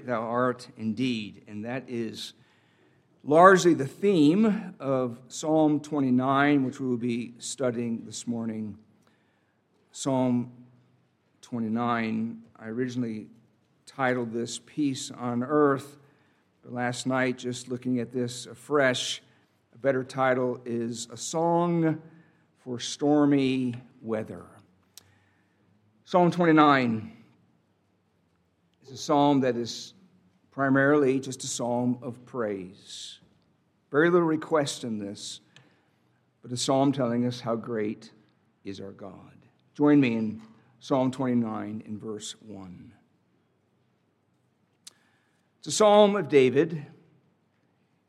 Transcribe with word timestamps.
thou 0.00 0.22
art 0.22 0.68
indeed. 0.76 1.42
And 1.46 1.64
that 1.64 1.84
is 1.88 2.34
largely 3.24 3.74
the 3.74 3.86
theme 3.86 4.74
of 4.80 5.18
Psalm 5.28 5.80
29, 5.80 6.64
which 6.64 6.80
we 6.80 6.86
will 6.86 6.96
be 6.96 7.34
studying 7.38 8.04
this 8.04 8.26
morning. 8.26 8.76
Psalm 9.92 10.50
29, 11.42 12.42
I 12.58 12.66
originally 12.66 13.26
titled 13.86 14.32
this 14.32 14.60
Peace 14.64 15.10
on 15.10 15.42
Earth, 15.42 15.98
but 16.62 16.72
last 16.72 17.06
night, 17.06 17.38
just 17.38 17.68
looking 17.68 18.00
at 18.00 18.12
this 18.12 18.46
afresh, 18.46 19.22
a 19.74 19.78
better 19.78 20.02
title 20.02 20.60
is 20.64 21.08
A 21.12 21.16
Song 21.16 22.00
for 22.58 22.78
Stormy 22.80 23.74
Weather. 24.00 24.44
Psalm 26.04 26.30
29 26.30 27.12
is 28.84 28.90
a 28.90 28.96
psalm 28.96 29.40
that 29.40 29.56
is 29.56 29.94
primarily 30.50 31.20
just 31.20 31.44
a 31.44 31.46
psalm 31.46 31.98
of 32.02 32.24
praise. 32.26 33.18
Very 33.90 34.10
little 34.10 34.26
request 34.26 34.84
in 34.84 34.98
this, 34.98 35.40
but 36.42 36.52
a 36.52 36.56
psalm 36.56 36.92
telling 36.92 37.26
us 37.26 37.40
how 37.40 37.56
great 37.56 38.10
is 38.64 38.80
our 38.80 38.92
God. 38.92 39.32
Join 39.74 40.00
me 40.00 40.16
in 40.16 40.42
Psalm 40.80 41.10
29 41.10 41.82
in 41.86 41.98
verse 41.98 42.34
1. 42.46 42.92
It's 45.58 45.68
a 45.68 45.72
psalm 45.72 46.16
of 46.16 46.28
David, 46.28 46.84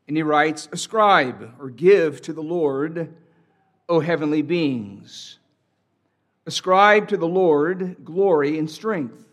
and 0.08 0.16
he 0.16 0.22
writes, 0.22 0.68
Ascribe 0.72 1.54
or 1.60 1.70
give 1.70 2.20
to 2.22 2.32
the 2.32 2.42
Lord, 2.42 3.14
O 3.88 4.00
heavenly 4.00 4.42
beings. 4.42 5.38
Ascribe 6.46 7.08
to 7.08 7.16
the 7.16 7.28
Lord 7.28 8.04
glory 8.04 8.58
and 8.58 8.68
strength. 8.68 9.24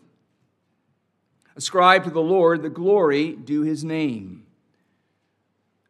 Ascribe 1.56 2.04
to 2.04 2.10
the 2.10 2.20
Lord 2.20 2.62
the 2.62 2.70
glory 2.70 3.32
due 3.32 3.62
his 3.62 3.84
name. 3.84 4.46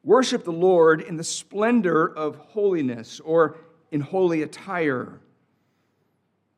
Worship 0.04 0.44
the 0.44 0.52
Lord 0.52 1.00
in 1.00 1.16
the 1.16 1.24
splendor 1.24 2.06
of 2.06 2.36
holiness 2.36 3.20
or 3.20 3.56
in 3.92 4.00
holy 4.00 4.42
attire. 4.42 5.20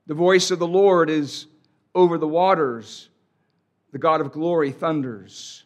The 0.07 0.15
voice 0.15 0.51
of 0.51 0.59
the 0.59 0.67
Lord 0.67 1.11
is 1.11 1.47
over 1.95 2.17
the 2.17 2.29
waters. 2.29 3.11
The 3.93 3.99
God 3.99 4.21
of 4.21 4.33
glory 4.33 4.73
thunders. 4.73 5.65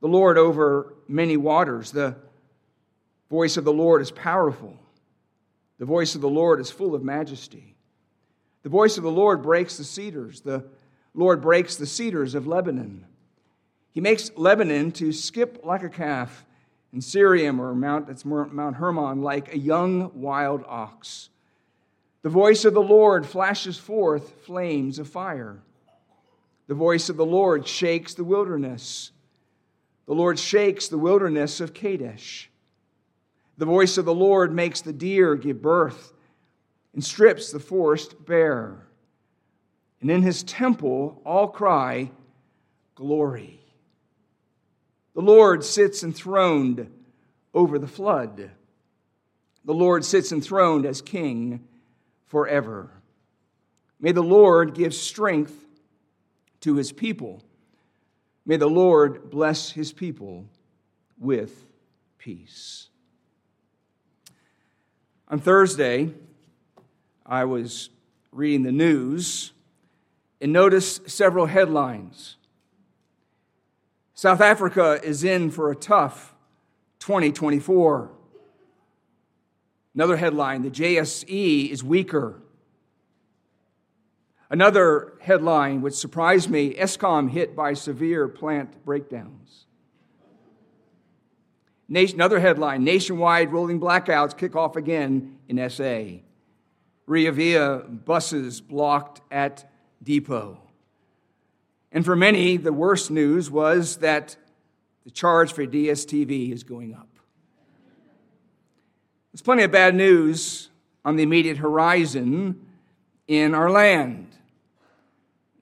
The 0.00 0.08
Lord 0.08 0.38
over 0.38 0.94
many 1.06 1.36
waters. 1.36 1.92
The 1.92 2.16
voice 3.30 3.56
of 3.56 3.64
the 3.64 3.72
Lord 3.72 4.00
is 4.00 4.10
powerful. 4.10 4.76
The 5.78 5.84
voice 5.84 6.14
of 6.14 6.20
the 6.20 6.28
Lord 6.28 6.60
is 6.60 6.70
full 6.70 6.94
of 6.94 7.02
majesty. 7.02 7.74
The 8.62 8.68
voice 8.68 8.96
of 8.96 9.02
the 9.02 9.10
Lord 9.10 9.42
breaks 9.42 9.76
the 9.76 9.84
cedars. 9.84 10.40
The 10.40 10.64
Lord 11.14 11.42
breaks 11.42 11.76
the 11.76 11.86
cedars 11.86 12.34
of 12.34 12.46
Lebanon. 12.46 13.04
He 13.90 14.00
makes 14.00 14.30
Lebanon 14.36 14.92
to 14.92 15.12
skip 15.12 15.60
like 15.64 15.82
a 15.82 15.88
calf, 15.88 16.44
and 16.92 17.02
Sirion 17.02 17.58
or 17.58 17.74
Mount, 17.74 18.06
that's 18.06 18.24
Mount 18.24 18.76
Hermon, 18.76 19.22
like 19.22 19.54
a 19.54 19.58
young 19.58 20.10
wild 20.14 20.64
ox. 20.66 21.28
The 22.22 22.28
voice 22.28 22.64
of 22.64 22.74
the 22.74 22.82
Lord 22.82 23.26
flashes 23.26 23.76
forth 23.78 24.44
flames 24.44 24.98
of 24.98 25.08
fire. 25.08 25.60
The 26.68 26.74
voice 26.74 27.08
of 27.08 27.16
the 27.16 27.26
Lord 27.26 27.66
shakes 27.66 28.14
the 28.14 28.24
wilderness. 28.24 29.10
The 30.06 30.14
Lord 30.14 30.38
shakes 30.38 30.88
the 30.88 30.98
wilderness 30.98 31.60
of 31.60 31.74
Kadesh. 31.74 32.50
The 33.58 33.66
voice 33.66 33.98
of 33.98 34.04
the 34.04 34.14
Lord 34.14 34.52
makes 34.52 34.80
the 34.80 34.92
deer 34.92 35.34
give 35.34 35.60
birth 35.60 36.12
and 36.94 37.04
strips 37.04 37.50
the 37.50 37.60
forest 37.60 38.24
bare 38.24 38.86
and 40.02 40.10
in 40.10 40.22
his 40.22 40.42
temple 40.42 41.22
all 41.24 41.48
cry, 41.48 42.10
Glory. 42.94 43.60
The 45.14 45.22
Lord 45.22 45.64
sits 45.64 46.02
enthroned 46.02 46.90
over 47.54 47.78
the 47.78 47.86
flood. 47.86 48.50
The 49.64 49.74
Lord 49.74 50.04
sits 50.04 50.32
enthroned 50.32 50.84
as 50.84 51.00
king 51.00 51.64
forever. 52.26 52.90
May 54.00 54.12
the 54.12 54.22
Lord 54.22 54.74
give 54.74 54.92
strength 54.92 55.54
to 56.60 56.76
his 56.76 56.92
people. 56.92 57.42
May 58.44 58.56
the 58.56 58.68
Lord 58.68 59.30
bless 59.30 59.70
his 59.70 59.92
people 59.92 60.46
with 61.18 61.64
peace. 62.18 62.88
On 65.28 65.38
Thursday, 65.38 66.12
I 67.24 67.44
was 67.44 67.90
reading 68.32 68.64
the 68.64 68.72
news 68.72 69.52
and 70.42 70.52
notice 70.52 71.00
several 71.06 71.46
headlines. 71.46 72.36
South 74.12 74.40
Africa 74.40 75.00
is 75.02 75.22
in 75.22 75.52
for 75.52 75.70
a 75.70 75.76
tough 75.76 76.34
2024. 76.98 78.10
Another 79.94 80.16
headline 80.16 80.62
the 80.62 80.70
JSE 80.70 81.70
is 81.70 81.84
weaker. 81.84 82.42
Another 84.50 85.12
headline 85.20 85.80
which 85.80 85.94
surprised 85.94 86.50
me 86.50 86.74
Eskom 86.74 87.30
hit 87.30 87.54
by 87.54 87.72
severe 87.72 88.26
plant 88.26 88.84
breakdowns. 88.84 89.66
Nation, 91.88 92.16
Another 92.16 92.40
headline 92.40 92.82
nationwide 92.82 93.52
rolling 93.52 93.80
blackouts 93.80 94.36
kick 94.36 94.56
off 94.56 94.74
again 94.74 95.38
in 95.48 95.70
SA. 95.70 96.20
Rea 97.06 97.30
Vaya 97.30 97.78
buses 97.78 98.60
blocked 98.60 99.20
at 99.30 99.71
depot. 100.02 100.58
And 101.90 102.04
for 102.04 102.16
many, 102.16 102.56
the 102.56 102.72
worst 102.72 103.10
news 103.10 103.50
was 103.50 103.98
that 103.98 104.36
the 105.04 105.10
charge 105.10 105.52
for 105.52 105.66
DSTV 105.66 106.52
is 106.52 106.62
going 106.64 106.94
up. 106.94 107.08
There's 109.32 109.42
plenty 109.42 109.62
of 109.62 109.70
bad 109.70 109.94
news 109.94 110.68
on 111.04 111.16
the 111.16 111.22
immediate 111.22 111.58
horizon 111.58 112.66
in 113.26 113.54
our 113.54 113.70
land. 113.70 114.28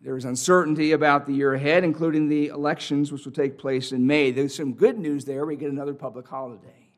There 0.02 0.16
is 0.16 0.24
uncertainty 0.24 0.92
about 0.92 1.26
the 1.26 1.32
year 1.32 1.54
ahead, 1.54 1.84
including 1.84 2.28
the 2.28 2.48
elections, 2.48 3.12
which 3.12 3.24
will 3.24 3.32
take 3.32 3.58
place 3.58 3.92
in 3.92 4.06
May. 4.06 4.30
There's 4.30 4.54
some 4.54 4.72
good 4.72 4.98
news 4.98 5.24
there. 5.24 5.44
We 5.44 5.56
get 5.56 5.70
another 5.70 5.94
public 5.94 6.26
holiday. 6.26 6.88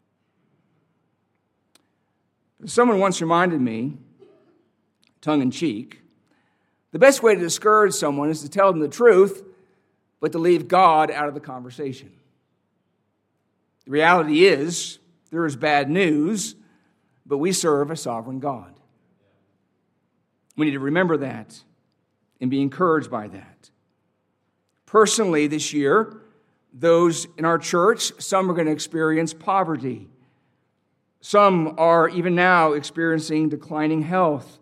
Someone 2.64 3.00
once 3.00 3.20
reminded 3.20 3.60
me, 3.60 3.98
tongue 5.20 5.42
in 5.42 5.50
cheek, 5.50 6.01
the 6.92 6.98
best 6.98 7.22
way 7.22 7.34
to 7.34 7.40
discourage 7.40 7.94
someone 7.94 8.30
is 8.30 8.42
to 8.42 8.48
tell 8.48 8.70
them 8.70 8.80
the 8.80 8.88
truth, 8.88 9.42
but 10.20 10.32
to 10.32 10.38
leave 10.38 10.68
God 10.68 11.10
out 11.10 11.28
of 11.28 11.34
the 11.34 11.40
conversation. 11.40 12.12
The 13.86 13.90
reality 13.90 14.46
is, 14.46 14.98
there 15.30 15.44
is 15.44 15.56
bad 15.56 15.90
news, 15.90 16.54
but 17.26 17.38
we 17.38 17.52
serve 17.52 17.90
a 17.90 17.96
sovereign 17.96 18.38
God. 18.38 18.72
We 20.56 20.66
need 20.66 20.72
to 20.72 20.80
remember 20.80 21.16
that 21.16 21.62
and 22.40 22.50
be 22.50 22.60
encouraged 22.60 23.10
by 23.10 23.28
that. 23.28 23.70
Personally, 24.84 25.46
this 25.46 25.72
year, 25.72 26.20
those 26.74 27.26
in 27.38 27.44
our 27.44 27.58
church, 27.58 28.12
some 28.20 28.50
are 28.50 28.54
going 28.54 28.66
to 28.66 28.72
experience 28.72 29.32
poverty. 29.32 30.08
Some 31.20 31.76
are 31.78 32.08
even 32.08 32.34
now 32.34 32.72
experiencing 32.72 33.48
declining 33.48 34.02
health. 34.02 34.58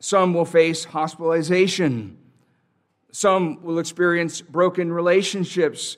Some 0.00 0.34
will 0.34 0.44
face 0.44 0.84
hospitalization. 0.84 2.18
Some 3.10 3.62
will 3.62 3.78
experience 3.78 4.40
broken 4.40 4.92
relationships. 4.92 5.96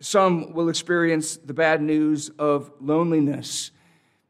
Some 0.00 0.52
will 0.52 0.68
experience 0.68 1.36
the 1.36 1.54
bad 1.54 1.80
news 1.82 2.30
of 2.38 2.72
loneliness. 2.80 3.70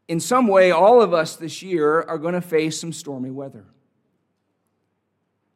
In 0.08 0.20
some 0.20 0.48
way, 0.48 0.70
all 0.70 1.00
of 1.00 1.14
us 1.14 1.36
this 1.36 1.62
year 1.62 2.02
are 2.02 2.18
going 2.18 2.34
to 2.34 2.40
face 2.40 2.80
some 2.80 2.92
stormy 2.92 3.30
weather. 3.30 3.64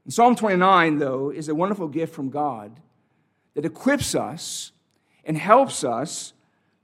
And 0.04 0.12
Psalm 0.12 0.36
29, 0.36 0.98
though, 0.98 1.30
is 1.30 1.48
a 1.48 1.54
wonderful 1.54 1.88
gift 1.88 2.14
from 2.14 2.30
God 2.30 2.80
that 3.54 3.64
equips 3.64 4.14
us 4.14 4.72
and 5.24 5.36
helps 5.36 5.82
us 5.82 6.34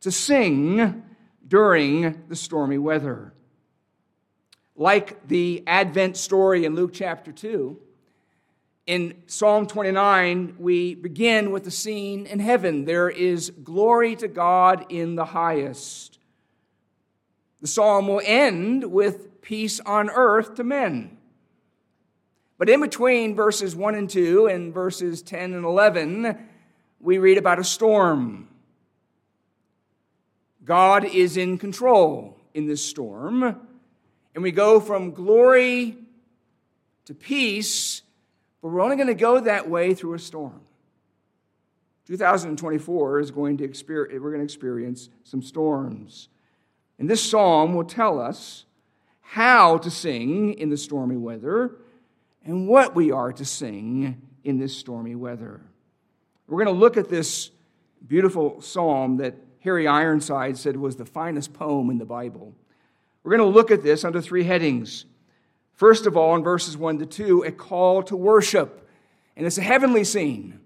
to 0.00 0.10
sing 0.10 1.04
during 1.46 2.24
the 2.28 2.36
stormy 2.36 2.78
weather 2.78 3.32
like 4.80 5.28
the 5.28 5.62
Advent 5.66 6.16
story 6.16 6.64
in 6.64 6.74
Luke 6.74 6.92
chapter 6.94 7.30
2. 7.30 7.78
In 8.86 9.14
Psalm 9.26 9.66
29, 9.66 10.56
we 10.58 10.94
begin 10.94 11.50
with 11.50 11.64
the 11.64 11.70
scene 11.70 12.24
in 12.24 12.38
heaven. 12.38 12.86
There 12.86 13.10
is 13.10 13.50
glory 13.62 14.16
to 14.16 14.26
God 14.26 14.86
in 14.88 15.16
the 15.16 15.26
highest. 15.26 16.18
The 17.60 17.66
psalm 17.66 18.08
will 18.08 18.22
end 18.24 18.90
with 18.90 19.42
peace 19.42 19.80
on 19.80 20.08
earth 20.08 20.54
to 20.54 20.64
men. 20.64 21.18
But 22.56 22.70
in 22.70 22.80
between 22.80 23.36
verses 23.36 23.76
1 23.76 23.94
and 23.94 24.08
2 24.08 24.46
and 24.46 24.72
verses 24.72 25.20
10 25.20 25.52
and 25.52 25.66
11, 25.66 26.38
we 27.00 27.18
read 27.18 27.36
about 27.36 27.58
a 27.58 27.64
storm. 27.64 28.48
God 30.64 31.04
is 31.04 31.36
in 31.36 31.58
control 31.58 32.38
in 32.54 32.66
this 32.66 32.82
storm. 32.82 33.66
And 34.34 34.42
we 34.42 34.52
go 34.52 34.80
from 34.80 35.12
glory 35.12 35.96
to 37.06 37.14
peace, 37.14 38.02
but 38.62 38.68
we're 38.68 38.80
only 38.80 38.96
going 38.96 39.08
to 39.08 39.14
go 39.14 39.40
that 39.40 39.68
way 39.68 39.94
through 39.94 40.14
a 40.14 40.18
storm. 40.18 40.60
2024 42.06 43.20
is 43.20 43.30
going 43.30 43.56
to 43.58 43.64
experience, 43.64 44.20
we're 44.20 44.30
going 44.30 44.40
to 44.40 44.44
experience 44.44 45.08
some 45.24 45.42
storms. 45.42 46.28
And 46.98 47.08
this 47.08 47.22
psalm 47.22 47.74
will 47.74 47.84
tell 47.84 48.20
us 48.20 48.64
how 49.20 49.78
to 49.78 49.90
sing 49.90 50.54
in 50.54 50.70
the 50.70 50.76
stormy 50.76 51.16
weather 51.16 51.76
and 52.44 52.66
what 52.66 52.94
we 52.94 53.12
are 53.12 53.32
to 53.32 53.44
sing 53.44 54.20
in 54.42 54.58
this 54.58 54.76
stormy 54.76 55.14
weather. 55.14 55.60
We're 56.46 56.64
going 56.64 56.74
to 56.74 56.80
look 56.80 56.96
at 56.96 57.08
this 57.08 57.50
beautiful 58.06 58.60
psalm 58.60 59.18
that 59.18 59.36
Harry 59.60 59.86
Ironside 59.86 60.56
said 60.58 60.76
was 60.76 60.96
the 60.96 61.04
finest 61.04 61.52
poem 61.52 61.90
in 61.90 61.98
the 61.98 62.04
Bible. 62.04 62.54
We're 63.22 63.36
going 63.36 63.50
to 63.50 63.54
look 63.54 63.70
at 63.70 63.82
this 63.82 64.04
under 64.04 64.20
three 64.20 64.44
headings. 64.44 65.04
First 65.74 66.06
of 66.06 66.16
all, 66.16 66.34
in 66.36 66.42
verses 66.42 66.76
1 66.76 66.98
to 66.98 67.06
2, 67.06 67.42
a 67.42 67.52
call 67.52 68.02
to 68.04 68.16
worship. 68.16 68.88
And 69.36 69.46
it's 69.46 69.58
a 69.58 69.62
heavenly 69.62 70.04
scene. 70.04 70.60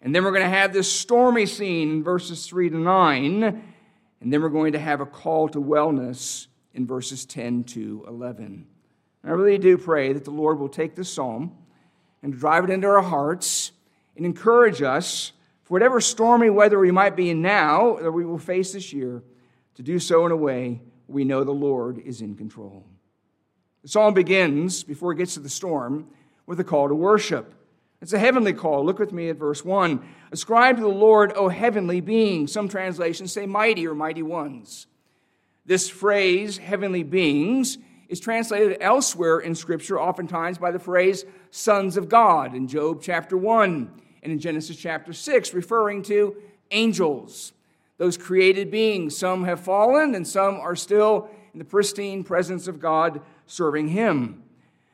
And 0.00 0.14
then 0.14 0.24
we're 0.24 0.32
going 0.32 0.44
to 0.44 0.48
have 0.48 0.72
this 0.72 0.90
stormy 0.90 1.46
scene 1.46 1.90
in 1.90 2.02
verses 2.02 2.46
3 2.46 2.70
to 2.70 2.76
9. 2.76 3.42
And 4.20 4.32
then 4.32 4.42
we're 4.42 4.48
going 4.48 4.72
to 4.72 4.78
have 4.78 5.00
a 5.00 5.06
call 5.06 5.48
to 5.50 5.60
wellness 5.60 6.46
in 6.74 6.86
verses 6.86 7.24
10 7.24 7.64
to 7.64 8.04
11. 8.06 8.66
And 9.22 9.32
I 9.32 9.34
really 9.34 9.58
do 9.58 9.78
pray 9.78 10.12
that 10.12 10.24
the 10.24 10.30
Lord 10.30 10.58
will 10.58 10.68
take 10.68 10.94
this 10.94 11.12
psalm 11.12 11.56
and 12.22 12.32
drive 12.32 12.64
it 12.64 12.70
into 12.70 12.86
our 12.86 13.02
hearts 13.02 13.72
and 14.16 14.26
encourage 14.26 14.82
us 14.82 15.32
for 15.62 15.74
whatever 15.74 16.00
stormy 16.00 16.50
weather 16.50 16.78
we 16.78 16.90
might 16.90 17.16
be 17.16 17.30
in 17.30 17.42
now 17.42 17.96
that 17.96 18.12
we 18.12 18.24
will 18.24 18.38
face 18.38 18.72
this 18.72 18.92
year 18.92 19.22
to 19.74 19.82
do 19.82 19.98
so 19.98 20.26
in 20.26 20.32
a 20.32 20.36
way 20.36 20.80
we 21.08 21.24
know 21.24 21.42
the 21.42 21.50
Lord 21.50 21.98
is 21.98 22.20
in 22.20 22.36
control. 22.36 22.84
The 23.82 23.88
psalm 23.88 24.14
begins, 24.14 24.84
before 24.84 25.12
it 25.12 25.16
gets 25.16 25.34
to 25.34 25.40
the 25.40 25.48
storm, 25.48 26.08
with 26.46 26.60
a 26.60 26.64
call 26.64 26.88
to 26.88 26.94
worship. 26.94 27.54
It's 28.00 28.12
a 28.12 28.18
heavenly 28.18 28.52
call. 28.52 28.84
Look 28.84 28.98
with 28.98 29.12
me 29.12 29.28
at 29.28 29.36
verse 29.36 29.64
1. 29.64 30.06
Ascribe 30.30 30.76
to 30.76 30.82
the 30.82 30.88
Lord, 30.88 31.32
O 31.34 31.48
heavenly 31.48 32.00
beings. 32.00 32.52
Some 32.52 32.68
translations 32.68 33.32
say 33.32 33.46
mighty 33.46 33.86
or 33.86 33.94
mighty 33.94 34.22
ones. 34.22 34.86
This 35.66 35.88
phrase, 35.88 36.58
heavenly 36.58 37.02
beings, 37.02 37.78
is 38.08 38.20
translated 38.20 38.78
elsewhere 38.80 39.40
in 39.40 39.54
Scripture, 39.54 40.00
oftentimes 40.00 40.58
by 40.58 40.70
the 40.70 40.78
phrase 40.78 41.24
sons 41.50 41.96
of 41.96 42.08
God 42.08 42.54
in 42.54 42.68
Job 42.68 43.02
chapter 43.02 43.36
1 43.36 43.90
and 44.22 44.32
in 44.32 44.38
Genesis 44.38 44.76
chapter 44.76 45.12
6, 45.12 45.52
referring 45.52 46.02
to 46.04 46.36
angels, 46.70 47.52
those 47.98 48.16
created 48.16 48.70
beings. 48.70 49.16
Some 49.16 49.44
have 49.44 49.60
fallen 49.60 50.14
and 50.14 50.26
some 50.26 50.56
are 50.56 50.76
still 50.76 51.28
in 51.52 51.58
the 51.58 51.64
pristine 51.64 52.24
presence 52.24 52.66
of 52.66 52.80
God 52.80 53.20
serving 53.46 53.88
Him. 53.88 54.42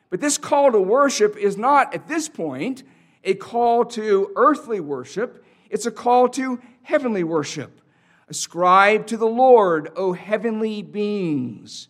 But 0.09 0.21
this 0.21 0.37
call 0.37 0.71
to 0.71 0.81
worship 0.81 1.37
is 1.37 1.57
not, 1.57 1.93
at 1.93 2.07
this 2.07 2.27
point, 2.27 2.83
a 3.23 3.33
call 3.33 3.85
to 3.85 4.31
earthly 4.35 4.79
worship, 4.79 5.43
it's 5.69 5.85
a 5.85 5.91
call 5.91 6.29
to 6.29 6.59
heavenly 6.83 7.23
worship. 7.23 7.81
Ascribe 8.27 9.07
to 9.07 9.17
the 9.17 9.27
Lord, 9.27 9.91
O 9.95 10.13
heavenly 10.13 10.81
beings. 10.81 11.89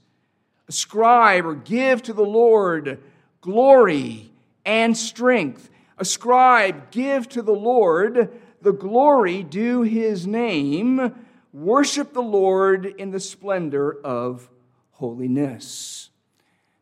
Ascribe 0.67 1.45
or 1.45 1.55
give 1.55 2.01
to 2.03 2.13
the 2.13 2.25
Lord 2.25 3.01
glory 3.41 4.31
and 4.65 4.97
strength. 4.97 5.69
Ascribe, 5.97 6.91
give 6.91 7.29
to 7.29 7.41
the 7.41 7.53
Lord 7.53 8.31
the 8.65 8.73
glory 8.73 9.43
due 9.43 9.83
his 9.83 10.27
name. 10.27 11.13
Worship 11.53 12.11
the 12.13 12.21
Lord 12.21 12.85
in 12.85 13.11
the 13.11 13.19
splendor 13.19 14.01
of 14.03 14.49
holiness. 14.91 16.09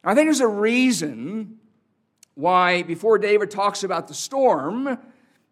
I 0.03 0.15
think 0.15 0.27
there's 0.27 0.39
a 0.39 0.47
reason 0.47 1.59
why, 2.35 2.83
before 2.83 3.19
David 3.19 3.51
talks 3.51 3.83
about 3.83 4.07
the 4.07 4.13
storm, 4.13 4.97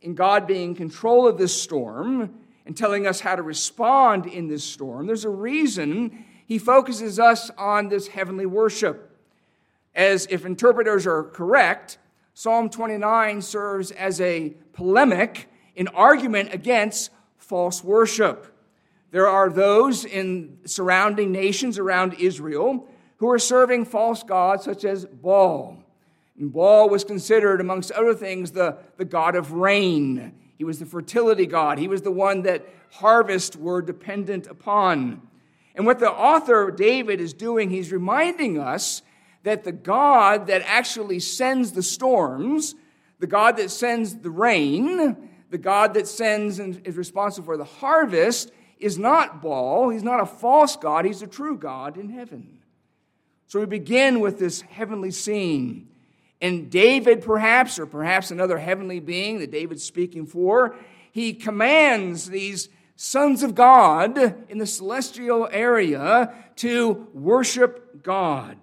and 0.02 0.18
God 0.18 0.48
being 0.48 0.70
in 0.70 0.76
control 0.76 1.28
of 1.28 1.38
this 1.38 1.62
storm 1.62 2.34
and 2.66 2.76
telling 2.76 3.06
us 3.06 3.20
how 3.20 3.36
to 3.36 3.44
respond 3.44 4.26
in 4.26 4.48
this 4.48 4.64
storm, 4.64 5.06
there's 5.06 5.26
a 5.26 5.30
reason 5.30 6.26
he 6.46 6.58
focuses 6.58 7.20
us 7.20 7.52
on 7.58 7.90
this 7.90 8.08
heavenly 8.08 8.46
worship. 8.46 9.16
As 9.94 10.28
if 10.30 10.46
interpreters 10.46 11.06
are 11.06 11.24
correct, 11.24 11.98
Psalm 12.34 12.70
29 12.70 13.42
serves 13.42 13.92
as 13.92 14.22
a 14.22 14.56
polemic, 14.74 15.50
an 15.76 15.88
argument 15.90 16.54
against 16.54 17.12
false 17.38 17.84
worship. 17.84 18.48
There 19.12 19.28
are 19.28 19.50
those 19.50 20.06
in 20.06 20.60
surrounding 20.66 21.32
nations 21.32 21.78
around 21.78 22.14
Israel 22.16 22.88
who 23.18 23.30
are 23.30 23.40
serving 23.40 23.86
false 23.86 24.24
gods 24.24 24.64
such 24.64 24.86
as 24.86 25.06
Baal. 25.06 25.78
And 26.40 26.52
Baal 26.52 26.90
was 26.90 27.04
considered, 27.04 27.62
amongst 27.62 27.92
other 27.92 28.14
things, 28.14 28.52
the, 28.52 28.78
the 28.98 29.06
god 29.06 29.36
of 29.36 29.52
rain. 29.52 30.34
He 30.58 30.64
was 30.64 30.80
the 30.80 30.86
fertility 30.86 31.46
god. 31.46 31.78
He 31.78 31.88
was 31.88 32.02
the 32.02 32.12
one 32.12 32.44
that 32.44 32.68
harvests 32.94 33.56
were 33.56 33.82
dependent 33.82 34.48
upon. 34.48 35.22
And 35.76 35.86
what 35.86 36.00
the 36.00 36.10
author 36.10 36.72
David 36.72 37.22
is 37.22 37.34
doing, 37.34 37.70
he's 37.70 37.92
reminding 37.92 38.60
us 38.60 39.02
that 39.44 39.64
the 39.64 39.72
God 39.72 40.48
that 40.48 40.62
actually 40.66 41.20
sends 41.20 41.72
the 41.72 41.84
storms, 41.84 42.76
the 43.20 43.28
God 43.28 43.58
that 43.58 43.72
sends 43.72 44.16
the 44.16 44.30
rain, 44.30 45.30
the 45.52 45.58
God 45.58 45.94
that 45.94 46.08
sends 46.08 46.60
and 46.60 46.82
is 46.88 46.98
responsible 46.98 47.46
for 47.46 47.58
the 47.58 47.66
harvest, 47.66 48.52
is 48.80 48.98
not 48.98 49.42
Baal. 49.42 49.90
He's 49.90 50.04
not 50.04 50.22
a 50.22 50.26
false 50.26 50.76
God. 50.76 51.06
He's 51.06 51.22
a 51.22 51.28
true 51.28 51.58
God 51.58 51.98
in 51.98 52.10
heaven. 52.10 52.60
So 53.48 53.60
we 53.60 53.66
begin 53.66 54.22
with 54.22 54.40
this 54.40 54.62
heavenly 54.62 55.12
scene. 55.12 55.90
And 56.42 56.72
David, 56.72 57.22
perhaps, 57.22 57.78
or 57.78 57.86
perhaps 57.86 58.32
another 58.32 58.58
heavenly 58.58 59.00
being 59.00 59.40
that 59.40 59.52
David's 59.52 59.84
speaking 59.84 60.26
for, 60.26 60.76
he 61.12 61.34
commands 61.34 62.30
these 62.30 62.70
sons 62.96 63.44
of 63.44 63.54
God 63.54 64.18
in 64.50 64.58
the 64.58 64.66
celestial 64.66 65.50
area 65.52 66.34
to 66.56 67.08
worship 67.14 68.02
God, 68.04 68.58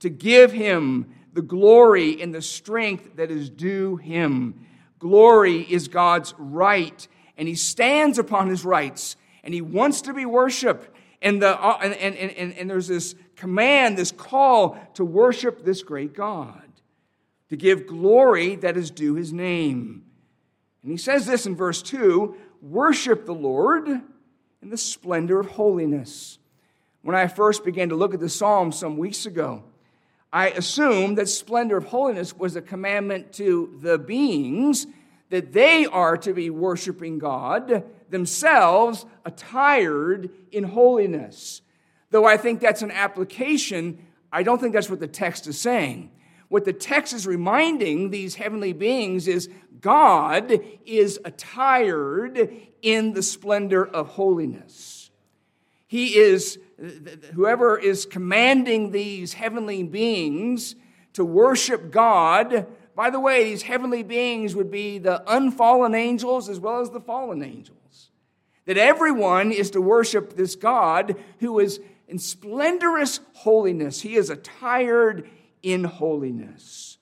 to 0.00 0.10
give 0.10 0.52
him 0.52 1.14
the 1.32 1.42
glory 1.42 2.20
and 2.20 2.34
the 2.34 2.42
strength 2.42 3.16
that 3.16 3.30
is 3.30 3.48
due 3.48 3.96
him. 3.96 4.66
Glory 5.02 5.62
is 5.62 5.88
God's 5.88 6.32
right, 6.38 7.08
and 7.36 7.48
he 7.48 7.56
stands 7.56 8.20
upon 8.20 8.48
his 8.48 8.64
rights, 8.64 9.16
and 9.42 9.52
he 9.52 9.60
wants 9.60 10.02
to 10.02 10.14
be 10.14 10.24
worshiped. 10.24 10.88
And, 11.20 11.42
the, 11.42 11.60
uh, 11.60 11.76
and, 11.82 11.92
and, 11.94 12.16
and, 12.16 12.52
and 12.54 12.70
there's 12.70 12.86
this 12.86 13.16
command, 13.34 13.98
this 13.98 14.12
call 14.12 14.78
to 14.94 15.04
worship 15.04 15.64
this 15.64 15.82
great 15.82 16.14
God 16.14 16.62
to 17.48 17.56
give 17.56 17.88
glory 17.88 18.54
that 18.54 18.76
is 18.76 18.92
due 18.92 19.14
his 19.14 19.32
name. 19.32 20.04
And 20.82 20.92
he 20.92 20.96
says 20.96 21.26
this 21.26 21.46
in 21.46 21.56
verse 21.56 21.82
2 21.82 22.36
worship 22.60 23.26
the 23.26 23.34
Lord 23.34 23.88
in 23.88 24.70
the 24.70 24.76
splendor 24.76 25.40
of 25.40 25.48
holiness. 25.48 26.38
When 27.02 27.16
I 27.16 27.26
first 27.26 27.64
began 27.64 27.88
to 27.88 27.96
look 27.96 28.14
at 28.14 28.20
the 28.20 28.28
Psalm 28.28 28.70
some 28.70 28.96
weeks 28.96 29.26
ago, 29.26 29.64
I 30.32 30.48
assume 30.48 31.16
that 31.16 31.28
splendor 31.28 31.76
of 31.76 31.84
holiness 31.84 32.34
was 32.34 32.56
a 32.56 32.62
commandment 32.62 33.34
to 33.34 33.78
the 33.82 33.98
beings 33.98 34.86
that 35.28 35.52
they 35.52 35.86
are 35.86 36.16
to 36.18 36.32
be 36.32 36.50
worshiping 36.50 37.18
God 37.18 37.84
themselves 38.08 39.04
attired 39.24 40.30
in 40.50 40.64
holiness. 40.64 41.62
Though 42.10 42.26
I 42.26 42.36
think 42.36 42.60
that's 42.60 42.82
an 42.82 42.90
application, 42.90 44.06
I 44.30 44.42
don't 44.42 44.60
think 44.60 44.72
that's 44.74 44.90
what 44.90 45.00
the 45.00 45.06
text 45.06 45.46
is 45.46 45.60
saying. 45.60 46.10
What 46.48 46.64
the 46.64 46.72
text 46.74 47.14
is 47.14 47.26
reminding 47.26 48.10
these 48.10 48.34
heavenly 48.34 48.74
beings 48.74 49.26
is 49.26 49.48
God 49.80 50.52
is 50.84 51.18
attired 51.24 52.50
in 52.82 53.14
the 53.14 53.22
splendor 53.22 53.86
of 53.86 54.08
holiness. 54.08 55.01
He 55.92 56.16
is, 56.16 56.58
whoever 57.34 57.76
is 57.76 58.06
commanding 58.06 58.92
these 58.92 59.34
heavenly 59.34 59.82
beings 59.82 60.74
to 61.12 61.22
worship 61.22 61.90
God, 61.90 62.66
by 62.94 63.10
the 63.10 63.20
way, 63.20 63.44
these 63.44 63.60
heavenly 63.60 64.02
beings 64.02 64.56
would 64.56 64.70
be 64.70 64.96
the 64.96 65.22
unfallen 65.30 65.94
angels 65.94 66.48
as 66.48 66.58
well 66.58 66.80
as 66.80 66.88
the 66.88 67.00
fallen 67.02 67.42
angels. 67.42 68.08
That 68.64 68.78
everyone 68.78 69.52
is 69.52 69.70
to 69.72 69.82
worship 69.82 70.34
this 70.34 70.56
God 70.56 71.14
who 71.40 71.58
is 71.58 71.78
in 72.08 72.18
splendorous 72.18 73.20
holiness. 73.34 74.00
He 74.00 74.14
is 74.14 74.30
attired 74.30 75.28
in 75.62 75.84
holiness. 75.84 76.96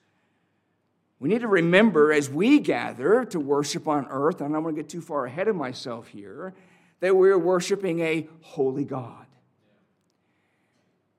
We 1.20 1.28
need 1.28 1.42
to 1.42 1.46
remember 1.46 2.12
as 2.12 2.28
we 2.28 2.58
gather 2.58 3.24
to 3.26 3.38
worship 3.38 3.86
on 3.86 4.08
earth, 4.10 4.40
and 4.40 4.50
I 4.50 4.56
don't 4.56 4.64
want 4.64 4.74
to 4.74 4.82
get 4.82 4.90
too 4.90 5.00
far 5.00 5.26
ahead 5.26 5.46
of 5.46 5.54
myself 5.54 6.08
here, 6.08 6.54
that 7.00 7.16
we're 7.16 7.38
worshiping 7.38 8.00
a 8.00 8.28
holy 8.42 8.84
God. 8.84 9.26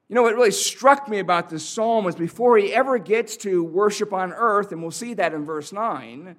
You 0.08 0.16
know, 0.16 0.24
what 0.24 0.36
really 0.36 0.52
struck 0.52 1.08
me 1.08 1.20
about 1.20 1.50
this 1.50 1.68
psalm 1.68 2.04
was 2.04 2.16
before 2.16 2.58
he 2.58 2.74
ever 2.74 2.98
gets 2.98 3.38
to 3.38 3.64
worship 3.64 4.12
on 4.12 4.34
earth, 4.34 4.72
and 4.72 4.82
we'll 4.82 4.92
see 4.92 5.14
that 5.14 5.34
in 5.34 5.46
verse 5.46 5.72
9, 5.72 6.36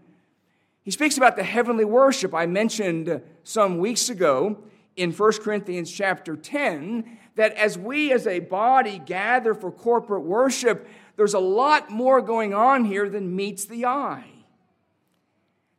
he 0.83 0.91
speaks 0.91 1.17
about 1.17 1.37
the 1.37 1.43
heavenly 1.43 1.85
worship 1.85 2.35
I 2.35 2.47
mentioned 2.47 3.23
some 3.45 3.79
weeks 3.79 4.11
ago 4.11 4.59
in 4.97 5.13
1 5.13 5.33
Corinthians 5.41 5.91
chapter 5.91 6.37
10 6.37 7.19
that 7.37 7.55
as 7.55 7.79
we 7.79 8.13
as 8.13 8.27
a 8.27 8.41
body 8.41 8.99
gather 8.99 9.55
for 9.55 9.71
corporate 9.71 10.25
worship, 10.25 10.87
there's 11.17 11.35
a 11.35 11.39
lot 11.39 11.91
more 11.91 12.21
going 12.21 12.53
on 12.53 12.85
here 12.85 13.09
than 13.09 13.35
meets 13.35 13.65
the 13.65 13.87
eye. 13.87 14.32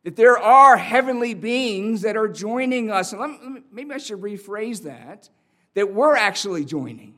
That 0.04 0.16
there 0.16 0.38
are 0.38 0.78
heavenly 0.78 1.34
beings 1.34 2.02
that 2.02 2.18
are 2.18 2.28
joining 2.28 2.92
us. 2.92 3.14
And 3.14 3.22
let 3.22 3.30
me, 3.30 3.62
maybe 3.72 3.94
I 3.94 3.98
should 3.98 4.22
rephrase 4.22 4.84
that 4.84 5.30
that 5.74 5.94
we're 5.94 6.16
actually 6.16 6.66
joining. 6.66 7.16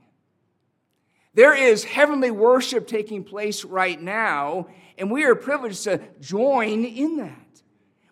There 1.34 1.54
is 1.54 1.84
heavenly 1.84 2.32
worship 2.32 2.88
taking 2.88 3.24
place 3.24 3.66
right 3.66 4.02
now, 4.02 4.68
and 4.98 5.12
we 5.12 5.26
are 5.26 5.36
privileged 5.36 5.84
to 5.84 6.00
join 6.22 6.86
in 6.86 7.18
that. 7.18 7.62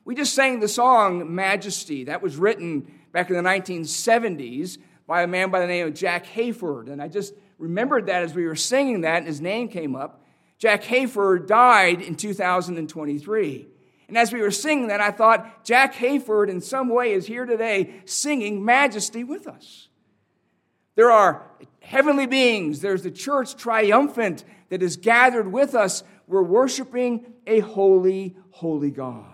We 0.03 0.15
just 0.15 0.33
sang 0.33 0.59
the 0.59 0.67
song 0.67 1.33
Majesty. 1.33 2.05
That 2.05 2.21
was 2.21 2.35
written 2.35 2.91
back 3.13 3.29
in 3.29 3.37
the 3.37 3.49
1970s 3.49 4.77
by 5.07 5.23
a 5.23 5.27
man 5.27 5.49
by 5.49 5.61
the 5.61 5.67
name 5.67 5.87
of 5.87 5.93
Jack 5.93 6.25
Hayford. 6.25 6.91
And 6.91 7.01
I 7.01 7.07
just 7.07 7.33
remembered 7.57 8.07
that 8.07 8.23
as 8.23 8.33
we 8.33 8.45
were 8.45 8.55
singing 8.55 9.01
that, 9.01 9.19
and 9.19 9.27
his 9.27 9.39
name 9.39 9.69
came 9.69 9.95
up. 9.95 10.21
Jack 10.57 10.83
Hayford 10.83 11.47
died 11.47 12.01
in 12.01 12.15
2023. 12.15 13.67
And 14.07 14.17
as 14.17 14.33
we 14.33 14.41
were 14.41 14.51
singing 14.51 14.87
that, 14.87 15.01
I 15.01 15.11
thought 15.11 15.63
Jack 15.63 15.95
Hayford, 15.95 16.49
in 16.49 16.61
some 16.61 16.89
way, 16.89 17.13
is 17.13 17.25
here 17.25 17.45
today 17.45 18.01
singing 18.05 18.63
Majesty 18.63 19.23
with 19.23 19.47
us. 19.47 19.87
There 20.95 21.11
are 21.11 21.49
heavenly 21.79 22.27
beings, 22.27 22.81
there's 22.81 23.03
the 23.03 23.11
church 23.11 23.55
triumphant 23.55 24.43
that 24.69 24.83
is 24.83 24.97
gathered 24.97 25.51
with 25.51 25.75
us. 25.75 26.03
We're 26.27 26.43
worshiping 26.43 27.25
a 27.45 27.59
holy, 27.59 28.35
holy 28.51 28.91
God. 28.91 29.25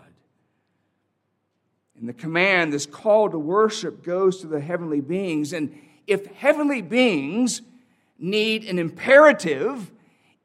And 2.00 2.08
the 2.08 2.14
command, 2.14 2.72
this 2.72 2.86
call 2.86 3.30
to 3.30 3.38
worship, 3.38 4.04
goes 4.04 4.40
to 4.42 4.48
the 4.48 4.62
heavenly 4.62 5.02
beings. 5.02 5.52
And 5.52 5.78
if 6.08 6.26
heavenly 6.28 6.82
beings 6.82 7.62
need 8.18 8.64
an 8.66 8.80
imperative, 8.80 9.92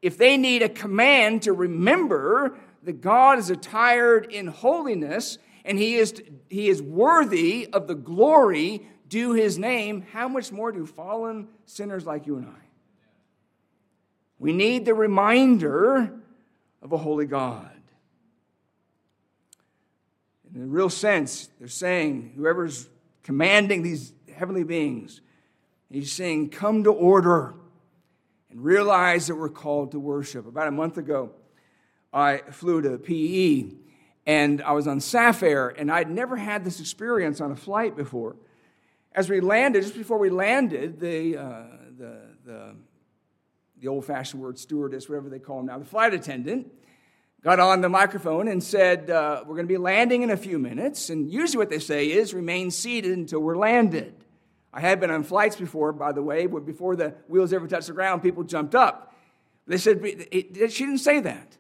if 0.02 0.19
they 0.19 0.37
need 0.37 0.62
a 0.62 0.69
command 0.69 1.43
to 1.43 1.52
remember 1.52 2.59
that 2.84 3.00
God 3.00 3.38
is 3.38 3.50
attired 3.50 4.32
in 4.32 4.46
holiness 4.46 5.38
and 5.64 5.78
he 5.78 5.96
is, 5.96 6.22
he 6.48 6.68
is 6.68 6.82
worthy 6.82 7.68
of 7.72 7.86
the 7.86 7.94
glory 7.94 8.86
due 9.08 9.32
his 9.32 9.58
name, 9.58 10.06
how 10.12 10.28
much 10.28 10.52
more 10.52 10.72
do 10.72 10.86
fallen 10.86 11.48
sinners 11.66 12.06
like 12.06 12.26
you 12.26 12.36
and 12.36 12.46
I? 12.46 12.60
We 14.38 14.52
need 14.52 14.84
the 14.84 14.94
reminder 14.94 16.12
of 16.82 16.92
a 16.92 16.98
holy 16.98 17.26
God. 17.26 17.70
In 20.54 20.62
a 20.62 20.66
real 20.66 20.90
sense, 20.90 21.48
they're 21.58 21.68
saying, 21.68 22.34
whoever's 22.36 22.88
commanding 23.22 23.82
these 23.82 24.12
heavenly 24.32 24.64
beings, 24.64 25.20
he's 25.90 26.12
saying, 26.12 26.50
come 26.50 26.84
to 26.84 26.92
order 26.92 27.54
and 28.50 28.62
realize 28.62 29.26
that 29.28 29.34
we're 29.34 29.48
called 29.48 29.92
to 29.92 29.98
worship. 29.98 30.46
About 30.46 30.68
a 30.68 30.72
month 30.72 30.98
ago, 30.98 31.30
I 32.14 32.38
flew 32.50 32.80
to 32.83 32.97
PE 32.97 33.75
and 34.26 34.62
I 34.62 34.73
was 34.73 34.87
on 34.87 35.00
Safair, 35.00 35.68
and 35.68 35.90
I'd 35.92 36.09
never 36.09 36.37
had 36.37 36.64
this 36.64 36.80
experience 36.80 37.40
on 37.40 37.50
a 37.50 37.56
flight 37.56 37.94
before. 37.94 38.37
As 39.12 39.28
we 39.28 39.40
landed, 39.40 39.83
just 39.83 39.97
before 39.97 40.18
we 40.18 40.30
landed, 40.30 40.99
the, 40.99 41.37
uh, 41.37 41.62
the, 41.99 42.21
the, 42.47 42.75
the 43.80 43.88
old 43.88 44.06
fashioned 44.06 44.42
word 44.42 44.59
stewardess, 44.59 45.09
whatever 45.09 45.28
they 45.28 45.38
call 45.38 45.59
them 45.59 45.66
now, 45.66 45.78
the 45.78 45.85
flight 45.85 46.14
attendant, 46.14 46.73
got 47.42 47.61
on 47.61 47.83
the 47.83 47.88
microphone 47.90 48.49
and 48.49 48.62
said, 48.62 49.11
uh, 49.11 49.42
We're 49.47 49.56
going 49.56 49.66
to 49.66 49.73
be 49.73 49.76
landing 49.76 50.23
in 50.23 50.30
a 50.30 50.37
few 50.38 50.59
minutes. 50.59 51.11
And 51.11 51.30
usually 51.30 51.59
what 51.59 51.68
they 51.68 51.78
say 51.78 52.06
is, 52.06 52.33
remain 52.33 52.71
seated 52.71 53.12
until 53.12 53.40
we're 53.40 53.59
landed. 53.59 54.14
I 54.73 54.80
had 54.80 55.00
been 55.00 55.11
on 55.11 55.23
flights 55.23 55.56
before, 55.56 55.92
by 55.92 56.12
the 56.12 56.23
way, 56.23 56.47
where 56.47 56.62
before 56.62 56.97
the 56.97 57.14
wheels 57.28 57.52
ever 57.52 57.68
touched 57.68 57.88
the 57.88 57.92
ground, 57.92 58.23
people 58.23 58.42
jumped 58.42 58.75
up. 58.75 59.14
They 59.66 59.76
said, 59.76 60.02
She 60.02 60.85
didn't 60.87 60.99
say 60.99 61.21
that. 61.21 61.59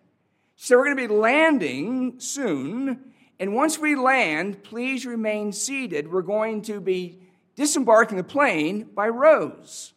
So 0.56 0.76
we're 0.76 0.84
going 0.84 0.96
to 0.96 1.08
be 1.08 1.14
landing 1.14 2.20
soon. 2.20 3.12
And 3.40 3.54
once 3.54 3.78
we 3.78 3.96
land, 3.96 4.62
please 4.62 5.04
remain 5.04 5.52
seated. 5.52 6.10
We're 6.10 6.22
going 6.22 6.62
to 6.62 6.80
be 6.80 7.18
disembarking 7.56 8.16
the 8.16 8.24
plane 8.24 8.84
by 8.94 9.08
rows. 9.08 9.92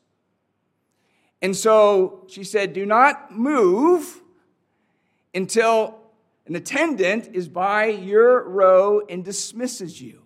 And 1.41 1.55
so 1.55 2.25
she 2.27 2.43
said, 2.43 2.73
Do 2.73 2.85
not 2.85 3.31
move 3.31 4.21
until 5.33 5.99
an 6.47 6.55
attendant 6.55 7.29
is 7.33 7.47
by 7.47 7.85
your 7.85 8.47
row 8.47 9.01
and 9.07 9.23
dismisses 9.23 10.01
you. 10.01 10.23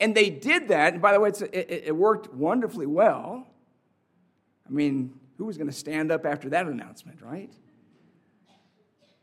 And 0.00 0.14
they 0.14 0.30
did 0.30 0.68
that. 0.68 0.94
And 0.94 1.02
by 1.02 1.12
the 1.12 1.20
way, 1.20 1.28
it, 1.28 1.84
it 1.86 1.96
worked 1.96 2.32
wonderfully 2.32 2.86
well. 2.86 3.46
I 4.66 4.72
mean, 4.72 5.12
who 5.36 5.44
was 5.44 5.56
going 5.56 5.68
to 5.68 5.76
stand 5.76 6.10
up 6.10 6.24
after 6.24 6.48
that 6.50 6.66
announcement, 6.66 7.20
right? 7.22 7.52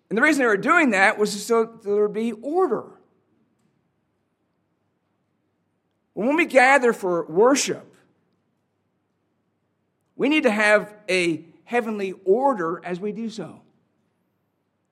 And 0.09 0.17
the 0.17 0.21
reason 0.21 0.39
they 0.39 0.47
were 0.47 0.57
doing 0.57 0.91
that 0.91 1.17
was 1.17 1.43
so 1.45 1.65
there 1.83 2.03
would 2.03 2.13
be 2.13 2.31
order. 2.31 2.85
When 6.13 6.35
we 6.35 6.45
gather 6.45 6.93
for 6.93 7.25
worship, 7.25 7.95
we 10.15 10.29
need 10.29 10.43
to 10.43 10.51
have 10.51 10.93
a 11.09 11.45
heavenly 11.65 12.13
order 12.25 12.81
as 12.83 12.99
we 12.99 13.11
do 13.11 13.29
so. 13.29 13.61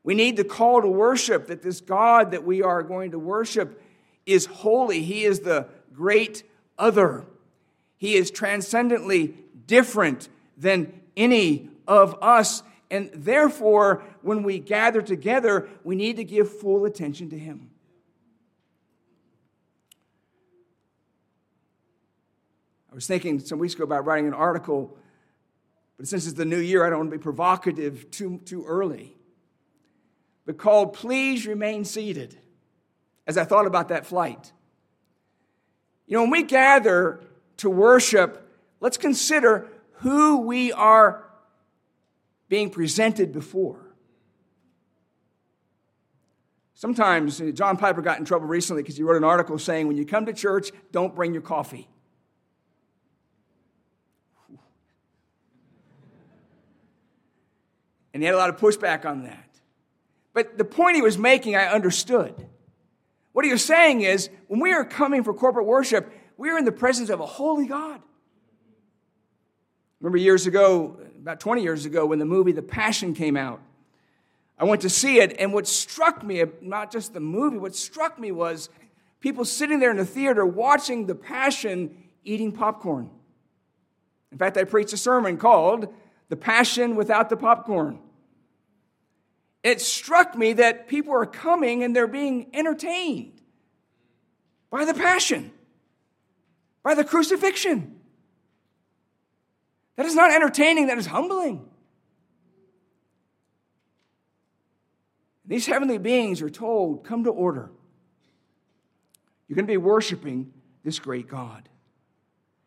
We 0.03 0.13
need 0.13 0.37
the 0.37 0.43
call 0.43 0.81
to 0.81 0.87
worship 0.87 1.47
that 1.47 1.63
this 1.63 1.81
God 1.81 2.31
that 2.31 2.43
we 2.43 2.61
are 2.61 2.83
going 2.83 3.11
to 3.11 3.19
worship 3.19 3.81
is 4.25 4.45
holy. 4.45 5.01
He 5.01 5.23
is 5.23 5.39
the 5.39 5.67
great 5.93 6.43
other. 6.77 7.25
He 7.97 8.15
is 8.15 8.29
transcendently 8.29 9.33
different 9.65 10.29
than 10.57 11.01
any 11.17 11.69
of 11.87 12.15
us. 12.21 12.61
And 12.91 13.09
therefore, 13.13 14.03
when 14.21 14.43
we 14.43 14.59
gather 14.59 15.01
together, 15.01 15.67
we 15.83 15.95
need 15.95 16.17
to 16.17 16.23
give 16.23 16.51
full 16.59 16.85
attention 16.85 17.29
to 17.31 17.37
Him. 17.37 17.71
I 22.91 22.95
was 22.95 23.07
thinking 23.07 23.39
some 23.39 23.59
weeks 23.59 23.73
ago 23.73 23.83
about 23.83 24.05
writing 24.05 24.27
an 24.27 24.33
article, 24.33 24.97
but 25.97 26.07
since 26.07 26.25
it's 26.25 26.35
the 26.35 26.45
new 26.45 26.59
year, 26.59 26.85
I 26.85 26.89
don't 26.89 26.99
want 26.99 27.11
to 27.11 27.17
be 27.17 27.21
provocative 27.21 28.09
too, 28.11 28.39
too 28.45 28.63
early. 28.65 29.17
But 30.45 30.57
called 30.57 30.93
Please 30.93 31.47
Remain 31.47 31.83
Seated, 31.83 32.37
as 33.27 33.37
I 33.37 33.43
thought 33.43 33.65
about 33.65 33.89
that 33.89 34.05
flight. 34.05 34.53
You 36.07 36.15
know, 36.15 36.21
when 36.21 36.31
we 36.31 36.43
gather 36.43 37.19
to 37.57 37.69
worship, 37.69 38.47
let's 38.79 38.97
consider 38.97 39.67
who 39.95 40.41
we 40.41 40.71
are 40.71 41.24
being 42.47 42.69
presented 42.69 43.31
before. 43.31 43.79
Sometimes 46.73 47.39
uh, 47.41 47.51
John 47.51 47.77
Piper 47.77 48.01
got 48.01 48.19
in 48.19 48.25
trouble 48.25 48.47
recently 48.47 48.83
because 48.83 48.97
he 48.97 49.03
wrote 49.03 49.17
an 49.17 49.23
article 49.23 49.57
saying, 49.57 49.87
when 49.87 49.97
you 49.97 50.05
come 50.05 50.25
to 50.25 50.33
church, 50.33 50.71
don't 50.91 51.15
bring 51.15 51.33
your 51.33 51.41
coffee. 51.41 51.87
And 58.13 58.21
he 58.21 58.25
had 58.25 58.35
a 58.35 58.37
lot 58.37 58.49
of 58.49 58.57
pushback 58.57 59.05
on 59.05 59.23
that. 59.23 59.49
But 60.33 60.57
the 60.57 60.63
point 60.63 60.95
he 60.95 61.01
was 61.01 61.17
making, 61.17 61.55
I 61.55 61.67
understood. 61.67 62.47
What 63.33 63.43
he 63.43 63.51
was 63.51 63.63
saying 63.63 64.01
is, 64.01 64.29
when 64.47 64.61
we 64.61 64.71
are 64.71 64.85
coming 64.85 65.23
for 65.23 65.33
corporate 65.33 65.65
worship, 65.65 66.09
we 66.37 66.49
are 66.49 66.57
in 66.57 66.63
the 66.63 66.71
presence 66.71 67.09
of 67.09 67.19
a 67.19 67.25
holy 67.25 67.67
God. 67.67 68.01
Remember 69.99 70.17
years 70.17 70.47
ago, 70.47 70.97
about 71.25 71.39
20 71.39 71.63
years 71.63 71.87
ago, 71.87 72.05
when 72.05 72.19
the 72.19 72.25
movie 72.25 72.51
The 72.51 72.61
Passion 72.61 73.15
came 73.15 73.35
out. 73.35 73.59
I 74.59 74.63
went 74.63 74.83
to 74.83 74.91
see 74.91 75.17
it, 75.17 75.35
and 75.39 75.51
what 75.53 75.65
struck 75.65 76.23
me, 76.23 76.43
not 76.61 76.91
just 76.91 77.15
the 77.15 77.19
movie, 77.19 77.57
what 77.57 77.75
struck 77.75 78.19
me 78.19 78.31
was 78.31 78.69
people 79.21 79.43
sitting 79.43 79.79
there 79.79 79.89
in 79.89 79.97
the 79.97 80.05
theater 80.05 80.45
watching 80.45 81.07
The 81.07 81.15
Passion 81.15 81.97
eating 82.23 82.51
popcorn. 82.51 83.09
In 84.31 84.37
fact, 84.37 84.55
I 84.55 84.65
preached 84.65 84.93
a 84.93 84.97
sermon 84.97 85.37
called 85.37 85.91
The 86.29 86.35
Passion 86.35 86.95
Without 86.95 87.29
the 87.29 87.37
Popcorn. 87.37 87.97
It 89.63 89.81
struck 89.81 90.37
me 90.37 90.53
that 90.53 90.87
people 90.87 91.11
are 91.11 91.25
coming 91.25 91.81
and 91.81 91.95
they're 91.95 92.05
being 92.05 92.51
entertained 92.53 93.41
by 94.69 94.85
the 94.85 94.93
passion, 94.93 95.51
by 96.83 96.93
the 96.93 97.03
crucifixion. 97.03 97.99
That 99.95 100.05
is 100.05 100.15
not 100.15 100.31
entertaining, 100.31 100.87
that 100.87 100.97
is 100.97 101.05
humbling. 101.05 101.69
These 105.45 105.67
heavenly 105.67 105.97
beings 105.97 106.41
are 106.41 106.49
told, 106.49 107.03
come 107.03 107.23
to 107.23 107.29
order. 107.29 107.71
You're 109.47 109.55
going 109.55 109.67
to 109.67 109.71
be 109.71 109.77
worshiping 109.77 110.51
this 110.83 110.99
great 110.99 111.27
God. 111.27 111.69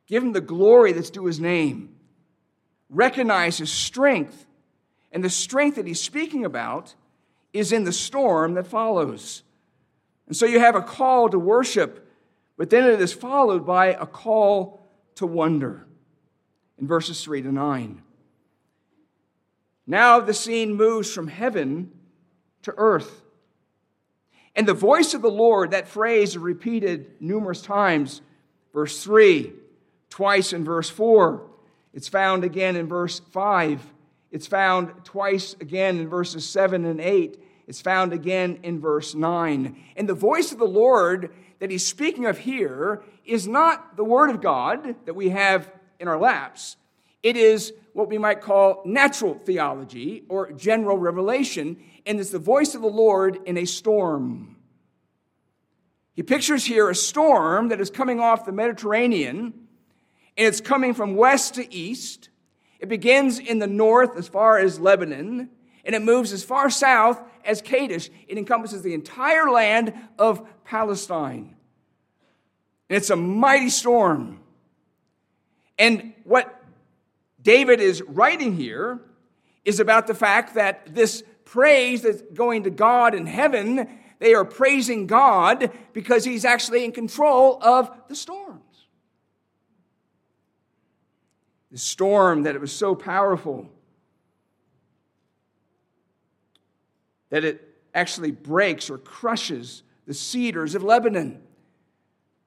Give 0.06 0.23
him 0.23 0.32
the 0.32 0.40
glory 0.40 0.92
that's 0.92 1.11
due 1.11 1.26
his 1.26 1.40
name. 1.40 1.94
Recognize 2.88 3.58
his 3.58 3.70
strength. 3.70 4.47
And 5.12 5.25
the 5.25 5.30
strength 5.30 5.75
that 5.75 5.87
he's 5.87 6.00
speaking 6.00 6.44
about 6.44 6.94
is 7.52 7.73
in 7.73 7.85
the 7.85 7.92
storm 7.92 8.54
that 8.54 8.66
follows. 8.66 9.42
And 10.28 10.37
so 10.37 10.47
you 10.47 10.61
have 10.61 10.76
a 10.76 10.82
call 10.82 11.28
to 11.30 11.38
worship, 11.38 12.08
but 12.56 12.70
then 12.70 12.85
it 12.85 13.00
is 13.00 13.12
followed 13.12 13.66
by 13.66 13.87
a 13.87 14.06
call 14.06 14.87
to 15.16 15.26
wonder 15.26 15.88
in 16.80 16.87
verses 16.87 17.23
3 17.23 17.42
to 17.42 17.52
9. 17.52 18.02
Now 19.87 20.20
the 20.20 20.35
scene 20.35 20.75
moves 20.75 21.12
from 21.12 21.28
heaven 21.28 21.90
to 22.62 22.75
earth. 22.76 23.23
And 24.54 24.66
the 24.66 24.75
voice 24.75 25.14
of 25.14 25.23
the 25.23 25.30
Lord, 25.30 25.70
that 25.70 25.88
phrase 25.88 26.30
is 26.30 26.38
repeated 26.38 27.20
numerous 27.20 27.62
times. 27.62 28.20
Verse 28.75 29.02
3, 29.02 29.52
twice 30.11 30.52
in 30.52 30.64
verse 30.64 30.90
4. 30.90 31.47
It's 31.94 32.08
found 32.08 32.44
again 32.44 32.76
in 32.76 32.87
verse 32.87 33.20
5. 33.30 33.82
It's 34.30 34.47
found 34.47 35.04
twice 35.04 35.54
again 35.61 35.99
in 35.99 36.08
verses 36.08 36.49
7 36.49 36.85
and 36.85 37.00
8. 37.00 37.42
It's 37.66 37.80
found 37.80 38.12
again 38.12 38.58
in 38.62 38.80
verse 38.80 39.14
9. 39.14 39.76
And 39.97 40.08
the 40.08 40.14
voice 40.14 40.52
of 40.52 40.58
the 40.58 40.64
Lord 40.64 41.32
that 41.61 41.70
he's 41.70 41.87
speaking 41.87 42.26
of 42.26 42.38
here 42.38 43.02
is 43.25 43.49
not 43.49 43.97
the 43.97 44.04
Word 44.04 44.30
of 44.30 44.40
God 44.40 44.97
that 45.06 45.14
we 45.14 45.30
have 45.30 45.70
in 46.00 46.09
our 46.09 46.19
laps. 46.19 46.76
It 47.23 47.37
is 47.37 47.73
what 47.93 48.09
we 48.09 48.19
might 48.19 48.40
call 48.40 48.83
natural 48.85 49.35
theology 49.35 50.25
or 50.28 50.52
general 50.52 50.99
revelation, 50.99 51.76
and 52.07 52.21
it's 52.21 52.31
the 52.31 52.38
voice 52.38 52.75
of 52.75 52.83
the 52.83 52.88
Lord 52.88 53.38
in 53.45 53.59
a 53.59 53.64
storm. 53.64 54.57
He 56.14 56.23
pictures 56.23 56.64
here 56.64 56.88
a 56.88 56.95
storm 56.95 57.69
that 57.69 57.81
is 57.81 57.90
coming 57.90 58.21
off 58.21 58.45
the 58.45 58.52
Mediterranean, 58.52 59.52
and 60.37 60.47
it's 60.47 60.61
coming 60.61 60.95
from 60.95 61.17
west 61.17 61.55
to 61.55 61.75
east. 61.75 62.28
It 62.78 62.88
begins 62.88 63.38
in 63.38 63.59
the 63.59 63.67
north 63.67 64.17
as 64.17 64.28
far 64.28 64.59
as 64.59 64.78
Lebanon, 64.78 65.50
and 65.85 65.95
it 65.95 66.02
moves 66.02 66.33
as 66.33 66.45
far 66.45 66.71
south 66.71 67.21
as 67.45 67.62
Kadesh. 67.62 68.11
It 68.28 68.38
encompasses 68.38 68.83
the 68.83 68.95
entire 68.95 69.50
land 69.50 69.93
of 70.19 70.47
Palestine. 70.64 71.57
And 72.88 72.97
it's 72.97 73.11
a 73.11 73.17
mighty 73.17 73.71
storm. 73.71 74.40
And 75.78 76.12
what 76.25 76.62
David 77.40 77.80
is 77.80 78.02
writing 78.02 78.56
here 78.56 79.00
is 79.64 79.80
about 79.80 80.06
the 80.06 80.14
fact 80.14 80.54
that 80.54 80.94
this 80.94 81.23
praise 81.44 82.02
that's 82.02 82.23
going 82.35 82.64
to 82.64 82.70
God 82.70 83.14
in 83.14 83.26
heaven, 83.26 83.88
they 84.18 84.35
are 84.35 84.44
praising 84.44 85.06
God 85.06 85.70
because 85.92 86.25
he's 86.25 86.44
actually 86.44 86.85
in 86.85 86.92
control 86.92 87.58
of 87.62 87.90
the 88.08 88.14
storms. 88.14 88.62
The 91.70 91.78
storm 91.78 92.42
that 92.42 92.54
it 92.54 92.61
was 92.61 92.73
so 92.73 92.94
powerful 92.94 93.68
that 97.30 97.44
it 97.44 97.76
actually 97.94 98.30
breaks 98.30 98.88
or 98.88 98.99
crushes 98.99 99.82
the 100.06 100.14
cedars 100.14 100.75
of 100.75 100.82
Lebanon. 100.82 101.42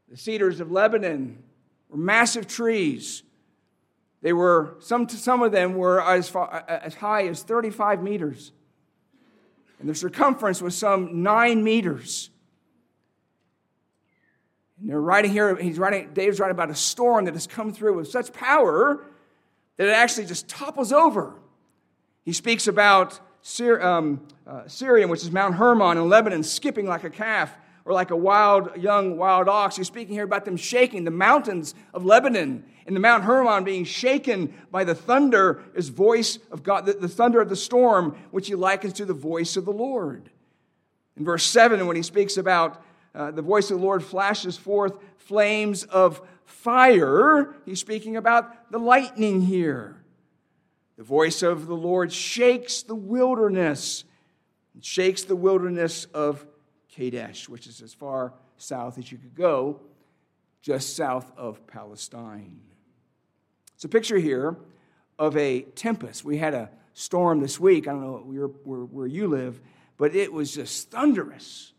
The 0.09 0.17
cedars 0.17 0.59
of 0.59 0.71
Lebanon 0.71 1.43
were 1.91 1.97
massive 1.97 2.47
trees 2.47 3.21
they 4.21 4.33
were, 4.33 4.75
some, 4.79 5.09
some 5.09 5.41
of 5.41 5.51
them 5.51 5.73
were 5.73 6.01
as, 6.01 6.29
far, 6.29 6.63
as 6.67 6.93
high 6.93 7.27
as 7.27 7.41
35 7.41 8.03
meters. 8.03 8.51
And 9.79 9.89
the 9.89 9.95
circumference 9.95 10.61
was 10.61 10.75
some 10.75 11.23
nine 11.23 11.63
meters. 11.63 12.29
And 14.79 14.89
they're 14.89 15.01
writing 15.01 15.31
here, 15.31 15.55
he's 15.55 15.79
writing, 15.79 16.11
Dave's 16.13 16.39
writing 16.39 16.55
about 16.55 16.69
a 16.69 16.75
storm 16.75 17.25
that 17.25 17.33
has 17.33 17.47
come 17.47 17.73
through 17.73 17.95
with 17.95 18.09
such 18.09 18.31
power 18.31 19.03
that 19.77 19.87
it 19.87 19.91
actually 19.91 20.27
just 20.27 20.47
topples 20.47 20.91
over. 20.93 21.33
He 22.23 22.33
speaks 22.33 22.67
about 22.67 23.19
um, 23.59 24.21
uh, 24.45 24.61
Sirion, 24.67 25.09
which 25.09 25.23
is 25.23 25.31
Mount 25.31 25.55
Hermon 25.55 25.97
in 25.97 26.07
Lebanon, 26.07 26.43
skipping 26.43 26.85
like 26.85 27.03
a 27.03 27.09
calf 27.09 27.55
or 27.85 27.93
like 27.93 28.11
a 28.11 28.15
wild, 28.15 28.75
young 28.77 29.17
wild 29.17 29.47
ox. 29.47 29.75
He's 29.75 29.87
speaking 29.87 30.13
here 30.13 30.23
about 30.23 30.45
them 30.45 30.57
shaking 30.57 31.03
the 31.03 31.11
mountains 31.11 31.73
of 31.93 32.05
Lebanon 32.05 32.63
and 32.85 32.95
the 32.95 32.99
Mount 32.99 33.23
Hermon 33.23 33.63
being 33.63 33.83
shaken 33.83 34.53
by 34.71 34.83
the 34.83 34.95
thunder 34.95 35.63
is 35.75 35.89
voice 35.89 36.39
of 36.51 36.63
God, 36.63 36.85
the, 36.85 37.07
thunder 37.07 37.41
of 37.41 37.49
the 37.49 37.55
storm, 37.55 38.17
which 38.31 38.47
he 38.47 38.55
likens 38.55 38.93
to 38.93 39.05
the 39.05 39.13
voice 39.13 39.55
of 39.55 39.65
the 39.65 39.71
Lord. 39.71 40.29
In 41.17 41.25
verse 41.25 41.43
7, 41.45 41.85
when 41.85 41.95
he 41.95 42.01
speaks 42.01 42.37
about 42.37 42.83
uh, 43.13 43.31
the 43.31 43.41
voice 43.41 43.69
of 43.71 43.79
the 43.79 43.83
Lord 43.85 44.03
flashes 44.03 44.57
forth 44.57 44.93
flames 45.17 45.83
of 45.83 46.21
fire, 46.45 47.55
he's 47.65 47.79
speaking 47.79 48.17
about 48.17 48.71
the 48.71 48.79
lightning 48.79 49.41
here. 49.41 49.97
The 50.97 51.03
voice 51.03 51.41
of 51.41 51.67
the 51.67 51.75
Lord 51.75 52.11
shakes 52.13 52.83
the 52.83 52.95
wilderness, 52.95 54.03
shakes 54.81 55.23
the 55.23 55.35
wilderness 55.35 56.05
of 56.13 56.45
Kadesh, 56.91 57.49
which 57.49 57.67
is 57.67 57.81
as 57.81 57.93
far 57.93 58.33
south 58.57 58.97
as 58.97 59.11
you 59.11 59.17
could 59.17 59.35
go, 59.35 59.79
just 60.61 60.95
south 60.95 61.31
of 61.37 61.65
Palestine. 61.67 62.61
It's 63.75 63.85
a 63.85 63.89
picture 63.89 64.19
here 64.19 64.57
of 65.17 65.35
a 65.35 65.61
tempest. 65.61 66.23
We 66.23 66.37
had 66.37 66.53
a 66.53 66.69
storm 66.93 67.39
this 67.39 67.59
week. 67.59 67.87
I 67.87 67.91
don't 67.91 68.01
know 68.01 68.17
where, 68.17 68.47
where, 68.47 68.85
where 68.85 69.07
you 69.07 69.27
live, 69.27 69.59
but 69.97 70.15
it 70.15 70.31
was 70.31 70.53
just 70.53 70.91
thunderous. 70.91 71.73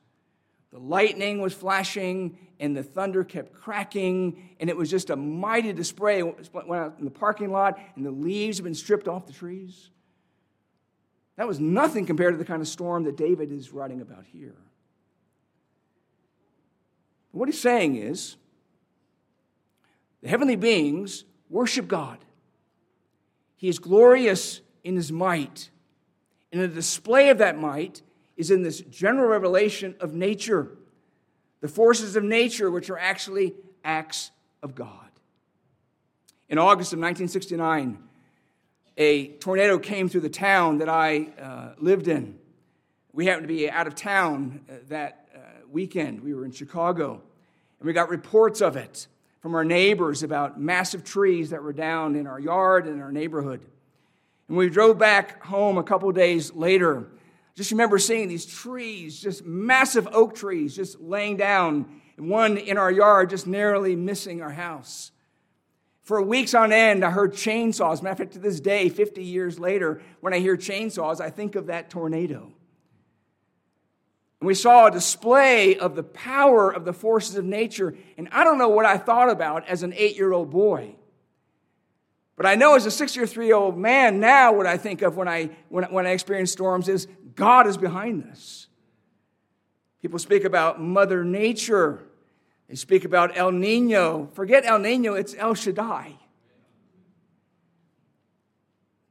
The 0.72 0.78
lightning 0.78 1.40
was 1.40 1.52
flashing 1.52 2.38
and 2.58 2.76
the 2.76 2.82
thunder 2.82 3.24
kept 3.24 3.52
cracking, 3.52 4.56
and 4.60 4.70
it 4.70 4.76
was 4.76 4.88
just 4.88 5.10
a 5.10 5.16
mighty 5.16 5.72
display. 5.72 6.22
Went 6.22 6.70
out 6.70 6.94
in 7.00 7.04
the 7.04 7.10
parking 7.10 7.50
lot, 7.50 7.76
and 7.96 8.06
the 8.06 8.12
leaves 8.12 8.58
had 8.58 8.64
been 8.64 8.74
stripped 8.74 9.08
off 9.08 9.26
the 9.26 9.32
trees. 9.32 9.90
That 11.36 11.48
was 11.48 11.58
nothing 11.58 12.06
compared 12.06 12.34
to 12.34 12.38
the 12.38 12.44
kind 12.44 12.62
of 12.62 12.68
storm 12.68 13.02
that 13.04 13.16
David 13.16 13.50
is 13.50 13.72
writing 13.72 14.00
about 14.00 14.24
here. 14.26 14.54
What 17.32 17.48
he's 17.48 17.60
saying 17.60 17.96
is 17.96 18.36
the 20.22 20.28
heavenly 20.28 20.56
beings 20.56 21.24
Worship 21.52 21.86
God. 21.86 22.18
He 23.56 23.68
is 23.68 23.78
glorious 23.78 24.62
in 24.82 24.96
his 24.96 25.12
might. 25.12 25.68
And 26.50 26.62
the 26.62 26.68
display 26.68 27.28
of 27.28 27.38
that 27.38 27.58
might 27.58 28.00
is 28.38 28.50
in 28.50 28.62
this 28.62 28.80
general 28.80 29.28
revelation 29.28 29.94
of 30.00 30.14
nature, 30.14 30.68
the 31.60 31.68
forces 31.68 32.16
of 32.16 32.24
nature, 32.24 32.70
which 32.70 32.88
are 32.88 32.98
actually 32.98 33.54
acts 33.84 34.30
of 34.62 34.74
God. 34.74 35.10
In 36.48 36.56
August 36.56 36.94
of 36.94 36.98
1969, 36.98 37.98
a 38.96 39.28
tornado 39.28 39.78
came 39.78 40.08
through 40.08 40.22
the 40.22 40.30
town 40.30 40.78
that 40.78 40.88
I 40.88 41.28
uh, 41.38 41.74
lived 41.78 42.08
in. 42.08 42.38
We 43.12 43.26
happened 43.26 43.46
to 43.46 43.54
be 43.54 43.70
out 43.70 43.86
of 43.86 43.94
town 43.94 44.60
uh, 44.70 44.76
that 44.88 45.21
weekend. 45.72 46.20
We 46.20 46.34
were 46.34 46.44
in 46.44 46.52
Chicago, 46.52 47.20
and 47.80 47.86
we 47.86 47.92
got 47.92 48.08
reports 48.08 48.60
of 48.60 48.76
it 48.76 49.06
from 49.40 49.54
our 49.54 49.64
neighbors 49.64 50.22
about 50.22 50.60
massive 50.60 51.02
trees 51.02 51.50
that 51.50 51.62
were 51.62 51.72
down 51.72 52.14
in 52.14 52.26
our 52.26 52.38
yard 52.38 52.86
and 52.86 53.02
our 53.02 53.10
neighborhood. 53.10 53.60
And 54.48 54.56
we 54.56 54.68
drove 54.68 54.98
back 54.98 55.42
home 55.42 55.78
a 55.78 55.82
couple 55.82 56.10
days 56.12 56.52
later. 56.52 57.08
Just 57.54 57.70
remember 57.70 57.98
seeing 57.98 58.28
these 58.28 58.46
trees, 58.46 59.20
just 59.20 59.44
massive 59.44 60.06
oak 60.12 60.34
trees, 60.34 60.76
just 60.76 61.00
laying 61.00 61.36
down, 61.36 62.00
and 62.16 62.28
one 62.28 62.56
in 62.56 62.78
our 62.78 62.90
yard 62.90 63.30
just 63.30 63.46
narrowly 63.46 63.96
missing 63.96 64.42
our 64.42 64.52
house. 64.52 65.10
For 66.02 66.20
weeks 66.20 66.54
on 66.54 66.72
end, 66.72 67.04
I 67.04 67.10
heard 67.10 67.32
chainsaws. 67.32 68.02
Matter 68.02 68.12
of 68.12 68.18
fact, 68.18 68.32
to 68.32 68.38
this 68.38 68.60
day, 68.60 68.88
50 68.88 69.22
years 69.22 69.58
later, 69.58 70.02
when 70.20 70.34
I 70.34 70.40
hear 70.40 70.56
chainsaws, 70.56 71.20
I 71.20 71.30
think 71.30 71.54
of 71.54 71.66
that 71.66 71.90
tornado. 71.90 72.52
And 74.42 74.48
we 74.48 74.54
saw 74.54 74.88
a 74.88 74.90
display 74.90 75.76
of 75.76 75.94
the 75.94 76.02
power 76.02 76.68
of 76.68 76.84
the 76.84 76.92
forces 76.92 77.36
of 77.36 77.44
nature. 77.44 77.94
And 78.18 78.28
I 78.32 78.42
don't 78.42 78.58
know 78.58 78.70
what 78.70 78.84
I 78.84 78.98
thought 78.98 79.30
about 79.30 79.68
as 79.68 79.84
an 79.84 79.94
eight 79.96 80.16
year 80.16 80.32
old 80.32 80.50
boy. 80.50 80.96
But 82.34 82.46
I 82.46 82.56
know 82.56 82.74
as 82.74 82.84
a 82.84 82.90
63 82.90 83.46
year 83.46 83.54
old 83.54 83.78
man 83.78 84.18
now, 84.18 84.52
what 84.52 84.66
I 84.66 84.78
think 84.78 85.02
of 85.02 85.16
when 85.16 85.28
I, 85.28 85.50
when, 85.68 85.84
when 85.92 86.08
I 86.08 86.10
experience 86.10 86.50
storms 86.50 86.88
is 86.88 87.06
God 87.36 87.68
is 87.68 87.76
behind 87.76 88.24
this. 88.24 88.66
People 90.00 90.18
speak 90.18 90.42
about 90.42 90.82
Mother 90.82 91.22
Nature, 91.22 92.02
they 92.68 92.74
speak 92.74 93.04
about 93.04 93.38
El 93.38 93.52
Nino. 93.52 94.28
Forget 94.32 94.64
El 94.66 94.80
Nino, 94.80 95.14
it's 95.14 95.36
El 95.38 95.54
Shaddai. 95.54 96.16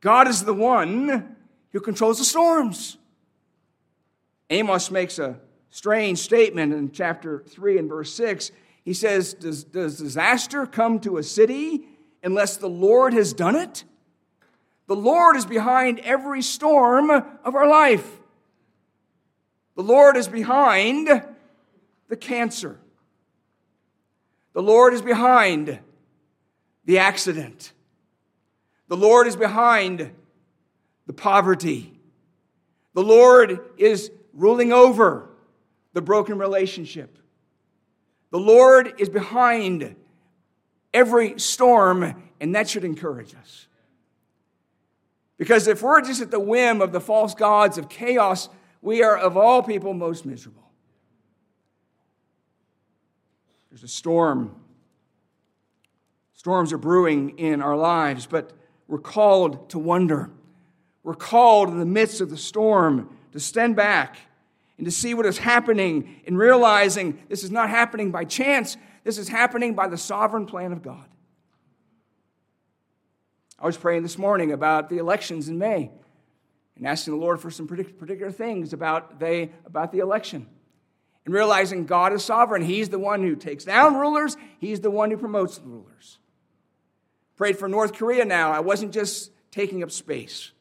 God 0.02 0.28
is 0.28 0.44
the 0.44 0.54
one 0.54 1.38
who 1.72 1.80
controls 1.80 2.18
the 2.18 2.26
storms. 2.26 2.98
Amos 4.52 4.92
makes 4.92 5.18
a 5.18 5.40
strange 5.70 6.20
statement 6.20 6.74
in 6.74 6.92
chapter 6.92 7.42
3 7.48 7.78
and 7.80 7.90
verse 7.90 8.14
6. 8.14 8.52
He 8.84 8.94
says, 8.94 9.34
Does, 9.34 9.64
does 9.64 9.98
disaster 9.98 10.66
come 10.66 11.00
to 11.00 11.18
a 11.18 11.24
city 11.24 11.86
unless 12.22 12.58
the 12.58 12.68
Lord 12.68 13.14
has 13.14 13.32
done 13.32 13.56
it? 13.56 13.86
The 14.88 14.96
Lord 14.96 15.38
is 15.38 15.46
behind 15.46 16.00
every 16.00 16.42
storm 16.42 17.10
of 17.10 17.56
our 17.56 17.66
life. 17.68 18.20
The 19.78 19.84
Lord 19.84 20.18
is 20.18 20.28
behind 20.28 21.08
the 22.10 22.18
cancer. 22.18 22.78
The 24.52 24.62
Lord 24.62 24.94
is 24.94 25.02
behind 25.02 25.80
the 26.84 26.98
accident. 26.98 27.72
The 28.90 28.98
Lord 28.98 29.28
is 29.28 29.38
behind 29.38 30.12
the 31.08 31.14
poverty. 31.14 31.98
The 32.94 33.04
Lord 33.04 33.62
is 33.78 34.12
ruling 34.34 34.72
over 34.72 35.30
the 35.94 36.02
broken 36.02 36.38
relationship. 36.38 37.18
The 38.32 38.40
Lord 38.40 38.94
is 38.98 39.10
behind 39.10 39.96
every 40.94 41.40
storm, 41.40 42.24
and 42.40 42.56
that 42.56 42.70
should 42.70 42.84
encourage 42.84 43.36
us. 43.36 43.68
Because 45.38 45.68
if 45.68 45.82
we're 45.82 46.02
just 46.02 46.22
at 46.22 46.32
the 46.32 46.40
whim 46.40 46.82
of 46.82 46.92
the 46.92 47.02
false 47.02 47.34
gods 47.34 47.78
of 47.78 47.90
chaos, 47.90 48.48
we 48.82 49.04
are, 49.04 49.18
of 49.18 49.38
all 49.38 49.64
people, 49.64 49.94
most 49.94 50.26
miserable. 50.26 50.70
There's 53.70 53.84
a 53.84 53.88
storm. 53.88 54.56
Storms 56.34 56.74
are 56.74 56.78
brewing 56.78 57.38
in 57.38 57.62
our 57.62 57.76
lives, 57.76 58.28
but 58.28 58.52
we're 58.88 59.00
called 59.00 59.70
to 59.70 59.80
wonder. 59.80 60.30
We're 61.04 61.16
called 61.16 61.70
in 61.70 61.80
the 61.80 61.86
midst 61.86 62.22
of 62.22 62.30
the 62.30 62.38
storm 62.38 63.10
to 63.32 63.40
stand 63.40 63.76
back 63.76 64.18
and 64.78 64.86
to 64.86 64.92
see 64.92 65.14
what 65.14 65.26
is 65.26 65.38
happening 65.38 66.22
and 66.26 66.38
realizing 66.38 67.20
this 67.30 67.44
is 67.44 67.52
not 67.52 67.70
happening 67.70 68.12
by 68.12 68.24
chance, 68.24 68.78
this 69.04 69.18
is 69.18 69.28
happening 69.28 69.74
by 69.76 69.88
the 69.88 69.98
sovereign 69.98 70.46
plan 70.46 70.72
of 70.72 70.82
God. 70.82 71.06
I 73.60 73.66
was 73.66 73.78
praying 73.78 74.02
this 74.02 74.18
morning 74.18 74.52
about 74.52 74.90
the 74.90 74.98
elections 74.98 75.48
in 75.48 75.60
May 75.60 75.92
and 76.76 76.88
asking 76.88 77.14
the 77.14 77.20
Lord 77.20 77.40
for 77.40 77.52
some 77.52 77.68
particular 77.68 78.32
things 78.32 78.74
about, 78.74 79.20
they, 79.20 79.52
about 79.66 79.92
the 79.92 80.00
election. 80.00 80.48
And 81.26 81.34
realizing 81.34 81.86
God 81.86 82.12
is 82.14 82.26
sovereign. 82.26 82.64
He's 82.64 82.90
the 82.90 82.98
one 82.98 83.22
who 83.22 83.36
takes 83.36 83.64
down 83.64 83.96
rulers, 83.96 84.36
He's 84.58 84.80
the 84.80 84.90
one 84.90 85.12
who 85.12 85.18
promotes 85.18 85.60
the 85.60 85.68
rulers. 85.68 86.18
Prayed 87.36 87.58
for 87.58 87.68
North 87.68 87.94
Korea 87.94 88.26
now. 88.26 88.52
I 88.52 88.60
wasn't 88.62 88.94
just 88.94 89.32
taking 89.52 89.84
up 89.84 89.92
space. 89.92 90.52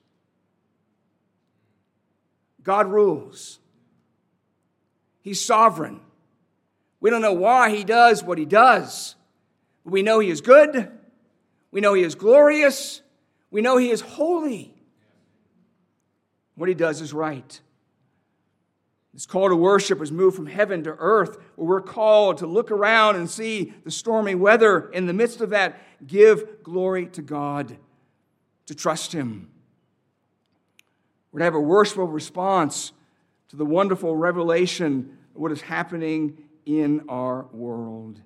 God 2.63 2.87
rules, 2.87 3.59
He's 5.23 5.45
sovereign. 5.45 6.01
We 7.01 7.11
don't 7.11 7.23
know 7.23 7.33
why 7.33 7.71
He 7.71 7.85
does 7.85 8.23
what 8.23 8.39
He 8.39 8.45
does, 8.45 9.15
but 9.85 9.93
we 9.93 10.03
know 10.03 10.19
He 10.19 10.31
is 10.31 10.41
good. 10.41 10.91
We 11.71 11.81
know 11.81 11.95
He 11.95 12.03
is 12.03 12.15
glorious. 12.15 13.03
We 13.51 13.63
know 13.63 13.77
He 13.77 13.91
is 13.91 14.01
holy. 14.01 14.75
What 16.55 16.69
He 16.69 16.75
does 16.75 17.01
is 17.01 17.13
right. 17.13 17.61
This 19.13 19.27
call 19.27 19.49
to 19.49 19.57
worship 19.57 20.01
is 20.01 20.13
moved 20.13 20.37
from 20.37 20.47
heaven 20.47 20.85
to 20.85 20.95
earth, 20.99 21.37
where 21.57 21.69
we're 21.69 21.81
called 21.81 22.39
to 22.39 22.47
look 22.47 22.71
around 22.71 23.17
and 23.17 23.29
see 23.29 23.75
the 23.85 23.91
stormy 23.91 24.35
weather. 24.35 24.89
In 24.91 25.07
the 25.07 25.13
midst 25.13 25.41
of 25.41 25.51
that, 25.51 25.81
give 26.07 26.63
glory 26.63 27.07
to 27.09 27.23
God, 27.23 27.77
to 28.67 28.75
trust 28.75 29.13
Him. 29.13 29.51
We're 31.33 31.39
to 31.41 31.45
have 31.45 31.55
a 31.55 31.61
worshipful 31.61 32.09
response 32.09 32.93
to 33.49 33.57
the 33.57 33.65
wonderful 33.65 34.17
revelation 34.17 35.19
of 35.35 35.41
what 35.41 35.53
is 35.53 35.61
happening 35.61 36.39
in 36.67 37.03
our 37.09 37.47
world. 37.53 38.21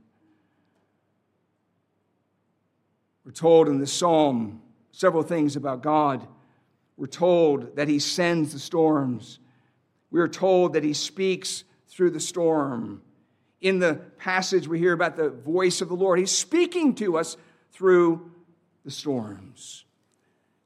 We're 3.24 3.32
told 3.32 3.68
in 3.68 3.78
the 3.78 3.86
psalm 3.86 4.60
several 4.92 5.22
things 5.22 5.56
about 5.56 5.82
God. 5.82 6.26
We're 6.96 7.06
told 7.06 7.76
that 7.76 7.88
He 7.88 7.98
sends 7.98 8.52
the 8.52 8.58
storms. 8.58 9.38
We 10.10 10.20
are 10.20 10.28
told 10.28 10.74
that 10.74 10.84
He 10.84 10.92
speaks 10.92 11.64
through 11.88 12.10
the 12.10 12.20
storm. 12.20 13.02
In 13.60 13.78
the 13.78 13.94
passage, 14.18 14.68
we 14.68 14.78
hear 14.78 14.92
about 14.92 15.16
the 15.16 15.30
voice 15.30 15.80
of 15.80 15.88
the 15.88 15.96
Lord. 15.96 16.18
He's 16.18 16.36
speaking 16.36 16.94
to 16.96 17.16
us 17.16 17.36
through 17.72 18.30
the 18.84 18.90
storms. 18.90 19.84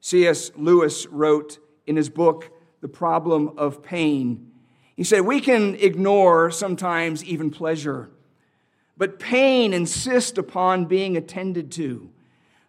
C.S. 0.01 0.51
Lewis 0.55 1.05
wrote 1.07 1.59
in 1.89 1.95
his 1.95 2.07
book, 2.07 2.51
The 2.81 2.87
Problem 2.87 3.57
of 3.57 3.81
Pain, 3.81 4.51
he 4.95 5.03
said, 5.03 5.21
We 5.21 5.41
can 5.41 5.73
ignore 5.75 6.51
sometimes 6.51 7.23
even 7.23 7.49
pleasure, 7.49 8.11
but 8.95 9.17
pain 9.17 9.73
insists 9.73 10.37
upon 10.37 10.85
being 10.85 11.17
attended 11.17 11.71
to. 11.73 12.11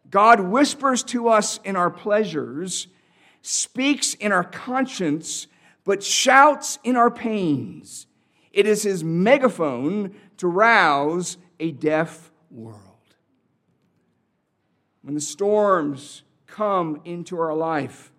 God 0.09 0.41
whispers 0.41 1.03
to 1.05 1.29
us 1.29 1.61
in 1.65 1.77
our 1.77 1.91
pleasures, 1.91 2.89
speaks 3.43 4.15
in 4.15 4.33
our 4.33 4.43
conscience, 4.45 5.49
but 5.85 6.03
shouts 6.03 6.79
in 6.83 6.97
our 6.97 7.11
pains. 7.11 8.07
It 8.53 8.67
is 8.67 8.85
his 8.85 9.05
megaphone 9.05 10.15
to 10.39 10.49
rouse 10.49 11.37
a 11.59 11.73
deaf 11.73 12.31
world. 12.51 12.81
When 15.03 15.15
the 15.15 15.21
storms 15.21 16.23
come 16.47 17.03
into 17.05 17.39
our 17.39 17.55
life, 17.55 18.10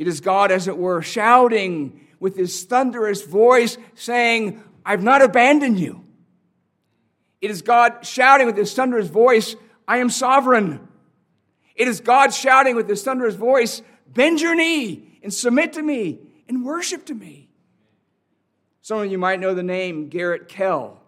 it 0.00 0.08
is 0.08 0.22
God, 0.22 0.50
as 0.50 0.66
it 0.66 0.78
were, 0.78 1.02
shouting 1.02 2.00
with 2.20 2.34
his 2.34 2.64
thunderous 2.64 3.22
voice, 3.22 3.76
saying, 3.94 4.64
I've 4.82 5.02
not 5.02 5.20
abandoned 5.20 5.78
you. 5.78 6.02
It 7.42 7.50
is 7.50 7.60
God 7.60 8.06
shouting 8.06 8.46
with 8.46 8.56
his 8.56 8.72
thunderous 8.72 9.08
voice, 9.08 9.56
I 9.86 9.98
am 9.98 10.08
sovereign. 10.08 10.88
It 11.74 11.86
is 11.86 12.00
God 12.00 12.32
shouting 12.32 12.76
with 12.76 12.88
his 12.88 13.02
thunderous 13.02 13.34
voice, 13.34 13.82
Bend 14.06 14.40
your 14.40 14.54
knee 14.54 15.18
and 15.22 15.34
submit 15.34 15.74
to 15.74 15.82
me 15.82 16.20
and 16.48 16.64
worship 16.64 17.04
to 17.06 17.14
me. 17.14 17.50
Some 18.80 19.00
of 19.02 19.12
you 19.12 19.18
might 19.18 19.38
know 19.38 19.52
the 19.52 19.62
name 19.62 20.08
Garrett 20.08 20.48
Kell. 20.48 20.98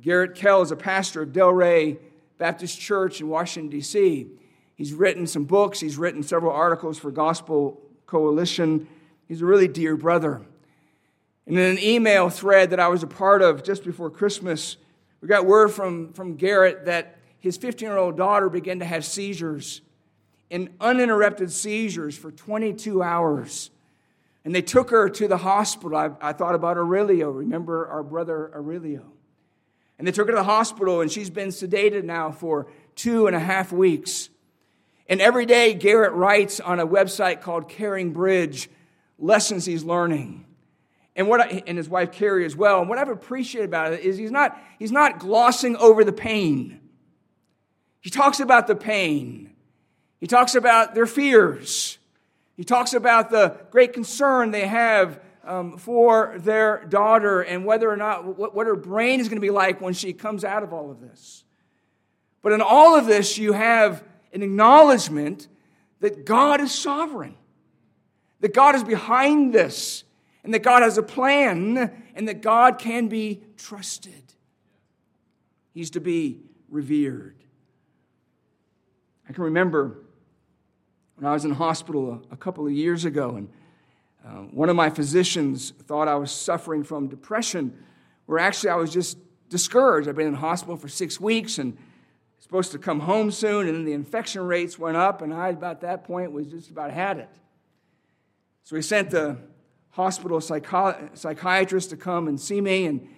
Garrett 0.00 0.34
Kell 0.34 0.62
is 0.62 0.70
a 0.70 0.76
pastor 0.76 1.20
of 1.20 1.34
Del 1.34 1.52
Ray 1.52 1.98
Baptist 2.38 2.80
Church 2.80 3.20
in 3.20 3.28
Washington, 3.28 3.68
D.C. 3.68 4.28
He's 4.76 4.94
written 4.94 5.26
some 5.26 5.44
books, 5.44 5.78
he's 5.78 5.98
written 5.98 6.22
several 6.22 6.52
articles 6.52 6.98
for 6.98 7.10
Gospel 7.10 7.82
Coalition. 8.08 8.88
He's 9.28 9.42
a 9.42 9.46
really 9.46 9.68
dear 9.68 9.96
brother. 9.96 10.42
And 11.46 11.56
in 11.56 11.64
an 11.64 11.78
email 11.78 12.28
thread 12.28 12.70
that 12.70 12.80
I 12.80 12.88
was 12.88 13.04
a 13.04 13.06
part 13.06 13.42
of 13.42 13.62
just 13.62 13.84
before 13.84 14.10
Christmas, 14.10 14.76
we 15.20 15.28
got 15.28 15.46
word 15.46 15.68
from, 15.68 16.12
from 16.12 16.34
Garrett 16.34 16.86
that 16.86 17.18
his 17.38 17.56
15 17.56 17.86
year 17.86 17.96
old 17.96 18.16
daughter 18.16 18.48
began 18.48 18.80
to 18.80 18.84
have 18.84 19.04
seizures, 19.04 19.82
in 20.50 20.70
uninterrupted 20.80 21.52
seizures 21.52 22.16
for 22.16 22.32
22 22.32 23.02
hours. 23.02 23.70
And 24.44 24.54
they 24.54 24.62
took 24.62 24.90
her 24.90 25.10
to 25.10 25.28
the 25.28 25.36
hospital. 25.36 25.96
I, 25.96 26.10
I, 26.22 26.32
thought 26.32 26.54
about 26.54 26.78
Aurelio. 26.78 27.30
Remember 27.30 27.86
our 27.88 28.02
brother 28.02 28.50
Aurelio? 28.54 29.04
And 29.98 30.06
they 30.06 30.12
took 30.12 30.26
her 30.26 30.32
to 30.32 30.38
the 30.38 30.44
hospital, 30.44 31.02
and 31.02 31.12
she's 31.12 31.28
been 31.28 31.48
sedated 31.48 32.04
now 32.04 32.30
for 32.30 32.66
two 32.94 33.26
and 33.26 33.36
a 33.36 33.40
half 33.40 33.72
weeks. 33.72 34.30
And 35.08 35.20
every 35.20 35.46
day, 35.46 35.72
Garrett 35.74 36.12
writes 36.12 36.60
on 36.60 36.80
a 36.80 36.86
website 36.86 37.40
called 37.40 37.68
Caring 37.68 38.12
Bridge 38.12 38.68
lessons 39.18 39.64
he's 39.64 39.82
learning. 39.82 40.44
And, 41.16 41.28
what 41.28 41.40
I, 41.40 41.62
and 41.66 41.76
his 41.76 41.88
wife 41.88 42.12
Carrie 42.12 42.44
as 42.44 42.54
well. 42.54 42.80
And 42.80 42.88
what 42.88 42.98
I've 42.98 43.08
appreciated 43.08 43.68
about 43.68 43.92
it 43.92 44.00
is 44.00 44.16
he's 44.16 44.30
not, 44.30 44.60
he's 44.78 44.92
not 44.92 45.18
glossing 45.18 45.76
over 45.76 46.04
the 46.04 46.12
pain. 46.12 46.80
He 48.00 48.10
talks 48.10 48.38
about 48.38 48.66
the 48.66 48.76
pain. 48.76 49.52
He 50.20 50.26
talks 50.26 50.54
about 50.54 50.94
their 50.94 51.06
fears. 51.06 51.98
He 52.56 52.64
talks 52.64 52.92
about 52.92 53.30
the 53.30 53.56
great 53.70 53.92
concern 53.92 54.50
they 54.50 54.66
have 54.66 55.20
um, 55.44 55.78
for 55.78 56.34
their 56.38 56.84
daughter 56.84 57.40
and 57.40 57.64
whether 57.64 57.90
or 57.90 57.96
not 57.96 58.36
what, 58.36 58.54
what 58.54 58.66
her 58.66 58.76
brain 58.76 59.20
is 59.20 59.28
going 59.28 59.36
to 59.36 59.44
be 59.44 59.50
like 59.50 59.80
when 59.80 59.94
she 59.94 60.12
comes 60.12 60.44
out 60.44 60.62
of 60.62 60.72
all 60.72 60.90
of 60.90 61.00
this. 61.00 61.44
But 62.42 62.52
in 62.52 62.60
all 62.60 62.96
of 62.96 63.06
this, 63.06 63.38
you 63.38 63.52
have 63.52 64.04
an 64.32 64.42
acknowledgement 64.42 65.48
that 66.00 66.24
God 66.24 66.60
is 66.60 66.72
sovereign, 66.72 67.34
that 68.40 68.54
God 68.54 68.74
is 68.74 68.84
behind 68.84 69.52
this, 69.52 70.04
and 70.44 70.54
that 70.54 70.62
God 70.62 70.82
has 70.82 70.96
a 70.98 71.02
plan, 71.02 71.90
and 72.14 72.28
that 72.28 72.40
God 72.40 72.78
can 72.78 73.08
be 73.08 73.42
trusted. 73.56 74.22
He's 75.74 75.90
to 75.90 76.00
be 76.00 76.40
revered. 76.68 77.36
I 79.28 79.32
can 79.32 79.44
remember 79.44 79.98
when 81.16 81.26
I 81.26 81.32
was 81.32 81.44
in 81.44 81.52
hospital 81.52 82.22
a, 82.30 82.34
a 82.34 82.36
couple 82.36 82.66
of 82.66 82.72
years 82.72 83.04
ago, 83.04 83.36
and 83.36 83.48
uh, 84.24 84.42
one 84.50 84.68
of 84.68 84.76
my 84.76 84.90
physicians 84.90 85.72
thought 85.86 86.08
I 86.08 86.14
was 86.14 86.30
suffering 86.30 86.84
from 86.84 87.08
depression, 87.08 87.76
where 88.26 88.38
actually 88.38 88.70
I 88.70 88.76
was 88.76 88.92
just 88.92 89.18
discouraged. 89.48 90.08
I've 90.08 90.16
been 90.16 90.26
in 90.28 90.34
hospital 90.34 90.76
for 90.76 90.88
six 90.88 91.20
weeks 91.20 91.58
and 91.58 91.76
supposed 92.38 92.72
to 92.72 92.78
come 92.78 93.00
home 93.00 93.30
soon, 93.30 93.68
and 93.68 93.86
the 93.86 93.92
infection 93.92 94.42
rates 94.42 94.78
went 94.78 94.96
up, 94.96 95.22
and 95.22 95.34
I, 95.34 95.48
about 95.48 95.80
that 95.82 96.04
point, 96.04 96.32
was 96.32 96.46
just 96.46 96.70
about 96.70 96.90
had 96.90 97.18
it. 97.18 97.30
So 98.64 98.76
we 98.76 98.82
sent 98.82 99.10
the 99.10 99.38
hospital 99.90 100.38
psychi- 100.38 101.16
psychiatrist 101.16 101.90
to 101.90 101.96
come 101.96 102.28
and 102.28 102.40
see 102.40 102.60
me, 102.60 102.86
and 102.86 103.08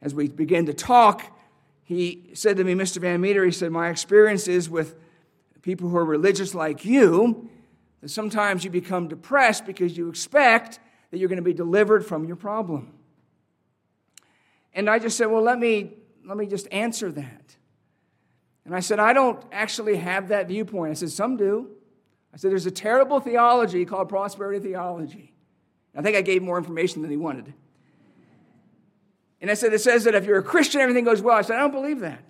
as 0.00 0.14
we 0.14 0.28
began 0.28 0.66
to 0.66 0.74
talk, 0.74 1.36
he 1.82 2.30
said 2.34 2.58
to 2.58 2.64
me, 2.64 2.74
Mr. 2.74 2.98
Van 2.98 3.20
Meter, 3.20 3.44
he 3.44 3.50
said, 3.50 3.72
My 3.72 3.88
experience 3.88 4.46
is 4.46 4.68
with 4.68 4.94
people 5.62 5.88
who 5.88 5.96
are 5.96 6.04
religious 6.04 6.54
like 6.54 6.84
you, 6.84 7.48
that 8.00 8.10
sometimes 8.10 8.64
you 8.64 8.70
become 8.70 9.08
depressed 9.08 9.66
because 9.66 9.96
you 9.96 10.08
expect 10.08 10.78
that 11.10 11.18
you're 11.18 11.28
going 11.28 11.36
to 11.36 11.42
be 11.42 11.54
delivered 11.54 12.06
from 12.06 12.24
your 12.24 12.36
problem. 12.36 12.92
And 14.72 14.88
I 14.88 14.98
just 14.98 15.16
said, 15.16 15.26
Well, 15.26 15.42
let 15.42 15.58
me, 15.58 15.94
let 16.24 16.36
me 16.36 16.46
just 16.46 16.68
answer 16.70 17.10
that. 17.12 17.56
And 18.68 18.76
I 18.76 18.80
said, 18.80 18.98
I 19.00 19.14
don't 19.14 19.42
actually 19.50 19.96
have 19.96 20.28
that 20.28 20.46
viewpoint. 20.46 20.90
I 20.90 20.94
said, 20.94 21.10
Some 21.10 21.38
do. 21.38 21.70
I 22.34 22.36
said, 22.36 22.50
There's 22.50 22.66
a 22.66 22.70
terrible 22.70 23.18
theology 23.18 23.86
called 23.86 24.10
prosperity 24.10 24.60
theology. 24.60 25.32
I 25.96 26.02
think 26.02 26.18
I 26.18 26.20
gave 26.20 26.42
more 26.42 26.58
information 26.58 27.00
than 27.00 27.10
he 27.10 27.16
wanted. 27.16 27.54
And 29.40 29.50
I 29.50 29.54
said, 29.54 29.72
It 29.72 29.78
says 29.78 30.04
that 30.04 30.14
if 30.14 30.26
you're 30.26 30.36
a 30.36 30.42
Christian, 30.42 30.82
everything 30.82 31.04
goes 31.04 31.22
well. 31.22 31.34
I 31.34 31.40
said, 31.40 31.56
I 31.56 31.60
don't 31.60 31.72
believe 31.72 32.00
that. 32.00 32.22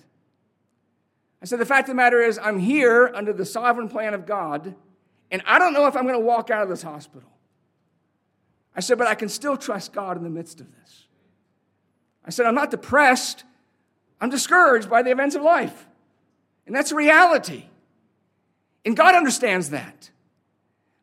I 1.43 1.47
said, 1.47 1.59
the 1.59 1.67
fact 1.67 1.89
of 1.89 1.89
the 1.89 1.97
matter 1.97 2.23
is, 2.23 2.39
I'm 2.39 2.61
here 2.61 3.11
under 3.13 3.33
the 3.33 3.45
sovereign 3.45 3.89
plan 3.89 4.15
of 4.15 4.25
God, 4.25 4.77
and 5.33 5.43
I 5.45 5.59
don't 5.59 5.73
know 5.73 5.89
if 5.89 5.97
I'm 5.97 6.05
going 6.05 6.15
to 6.21 6.25
walk 6.25 6.51
out 6.51 6.63
of 6.63 6.69
this 6.69 6.83
hospital. 6.83 7.29
I 8.77 8.81
said, 8.81 8.97
but 8.97 9.09
I 9.09 9.17
can 9.17 9.29
still 9.29 9.57
trust 9.57 9.93
God 9.93 10.17
in 10.17 10.23
the 10.23 10.31
midst 10.31 10.61
of 10.61 10.69
this. 10.71 11.07
I 12.25 12.31
said, 12.31 12.47
I'm 12.47 12.55
not 12.55 12.71
depressed, 12.71 13.43
I'm 14.21 14.31
discouraged 14.31 14.89
by 14.89 15.03
the 15.03 15.11
events 15.11 15.35
of 15.35 15.43
life. 15.43 15.88
And 16.69 16.77
that's 16.77 16.93
reality. 16.93 17.65
And 18.85 18.95
God 18.95 19.15
understands 19.15 19.71
that. 19.71 20.11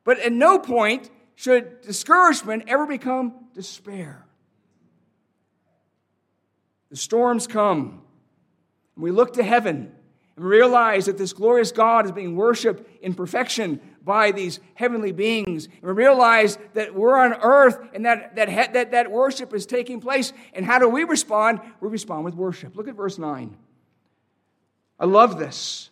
But 0.04 0.20
at 0.20 0.32
no 0.32 0.60
point 0.60 1.10
should 1.34 1.82
discouragement 1.82 2.66
ever 2.68 2.86
become 2.86 3.34
despair. 3.56 4.28
The 6.92 6.98
storms 6.98 7.48
come, 7.48 8.04
and 8.96 9.04
we 9.04 9.10
look 9.10 9.34
to 9.34 9.44
heaven 9.44 9.92
and 10.36 10.46
realize 10.46 11.08
that 11.08 11.18
this 11.18 11.34
glorious 11.34 11.72
God 11.72 12.06
is 12.06 12.12
being 12.12 12.36
worshiped 12.36 12.88
in 13.02 13.16
perfection 13.16 13.82
by 14.04 14.32
these 14.32 14.60
heavenly 14.76 15.14
beings. 15.14 15.66
And 15.66 15.82
we 15.82 15.94
realize 15.94 16.60
that 16.76 16.94
we're 16.94 17.18
on 17.18 17.34
earth 17.42 17.80
and 17.96 18.06
that, 18.06 18.36
that, 18.36 18.74
that, 18.74 18.92
that 18.92 19.10
worship 19.10 19.52
is 19.52 19.66
taking 19.66 20.00
place. 20.00 20.32
And 20.54 20.64
how 20.64 20.78
do 20.78 20.88
we 20.88 21.06
respond? 21.06 21.60
We 21.82 21.90
respond 21.90 22.24
with 22.24 22.36
worship. 22.36 22.76
Look 22.76 22.88
at 22.88 22.96
verse 22.96 23.18
9. 23.18 23.58
I 25.00 25.06
love 25.06 25.38
this. 25.38 25.90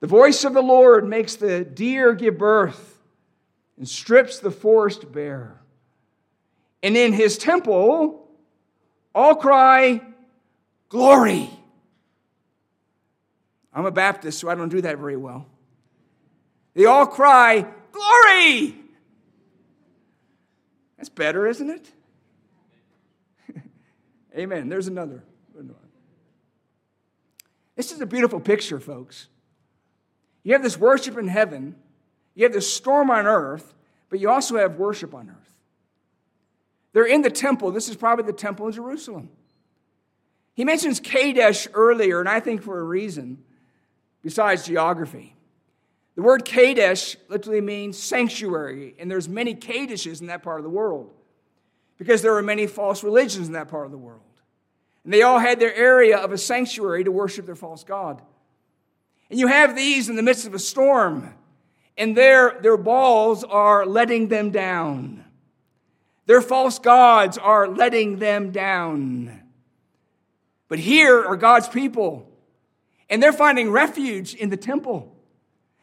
The 0.00 0.06
voice 0.06 0.44
of 0.44 0.54
the 0.54 0.62
Lord 0.62 1.06
makes 1.06 1.36
the 1.36 1.64
deer 1.64 2.14
give 2.14 2.38
birth 2.38 2.98
and 3.76 3.88
strips 3.88 4.38
the 4.38 4.50
forest 4.50 5.12
bare. 5.12 5.60
And 6.82 6.96
in 6.96 7.12
his 7.12 7.36
temple, 7.36 8.28
all 9.14 9.34
cry, 9.34 10.02
Glory! 10.88 11.48
I'm 13.72 13.86
a 13.86 13.92
Baptist, 13.92 14.40
so 14.40 14.48
I 14.48 14.54
don't 14.54 14.70
do 14.70 14.80
that 14.80 14.98
very 14.98 15.16
well. 15.16 15.46
They 16.74 16.86
all 16.86 17.06
cry, 17.06 17.66
Glory! 17.92 18.76
That's 20.96 21.08
better, 21.08 21.46
isn't 21.46 21.70
it? 21.70 21.92
Amen. 24.36 24.68
There's 24.68 24.88
another. 24.88 25.22
This 27.80 27.92
is 27.92 28.00
a 28.02 28.06
beautiful 28.06 28.40
picture, 28.40 28.78
folks. 28.78 29.28
You 30.42 30.52
have 30.52 30.62
this 30.62 30.76
worship 30.76 31.16
in 31.16 31.28
heaven, 31.28 31.76
you 32.34 32.44
have 32.44 32.52
this 32.52 32.70
storm 32.70 33.10
on 33.10 33.26
earth, 33.26 33.72
but 34.10 34.20
you 34.20 34.28
also 34.28 34.58
have 34.58 34.76
worship 34.76 35.14
on 35.14 35.30
earth. 35.30 35.54
They're 36.92 37.06
in 37.06 37.22
the 37.22 37.30
temple. 37.30 37.70
This 37.70 37.88
is 37.88 37.96
probably 37.96 38.26
the 38.26 38.34
temple 38.34 38.66
in 38.66 38.72
Jerusalem. 38.74 39.30
He 40.52 40.62
mentions 40.62 41.00
Kadesh 41.00 41.68
earlier, 41.72 42.20
and 42.20 42.28
I 42.28 42.38
think 42.38 42.62
for 42.62 42.78
a 42.78 42.82
reason 42.82 43.44
besides 44.22 44.66
geography. 44.66 45.34
The 46.16 46.22
word 46.22 46.44
Kadesh 46.44 47.16
literally 47.30 47.62
means 47.62 47.96
sanctuary, 47.96 48.94
and 48.98 49.10
there's 49.10 49.26
many 49.26 49.54
Kadeshes 49.54 50.20
in 50.20 50.26
that 50.26 50.42
part 50.42 50.60
of 50.60 50.64
the 50.64 50.68
world 50.68 51.14
because 51.96 52.20
there 52.20 52.36
are 52.36 52.42
many 52.42 52.66
false 52.66 53.02
religions 53.02 53.46
in 53.46 53.54
that 53.54 53.68
part 53.68 53.86
of 53.86 53.90
the 53.90 53.96
world. 53.96 54.20
And 55.04 55.12
they 55.12 55.22
all 55.22 55.38
had 55.38 55.60
their 55.60 55.74
area 55.74 56.18
of 56.18 56.32
a 56.32 56.38
sanctuary 56.38 57.04
to 57.04 57.12
worship 57.12 57.46
their 57.46 57.54
false 57.54 57.84
God. 57.84 58.20
And 59.30 59.38
you 59.38 59.46
have 59.46 59.76
these 59.76 60.08
in 60.08 60.16
the 60.16 60.22
midst 60.22 60.46
of 60.46 60.54
a 60.54 60.58
storm, 60.58 61.32
and 61.96 62.16
their, 62.16 62.58
their 62.62 62.76
Baals 62.76 63.44
are 63.44 63.86
letting 63.86 64.28
them 64.28 64.50
down. 64.50 65.24
Their 66.26 66.40
false 66.40 66.78
gods 66.78 67.38
are 67.38 67.68
letting 67.68 68.18
them 68.18 68.50
down. 68.50 69.42
But 70.68 70.78
here 70.78 71.24
are 71.24 71.36
God's 71.36 71.68
people 71.68 72.30
and 73.10 73.20
they're 73.20 73.32
finding 73.32 73.70
refuge 73.70 74.34
in 74.34 74.48
the 74.48 74.56
temple. 74.56 75.12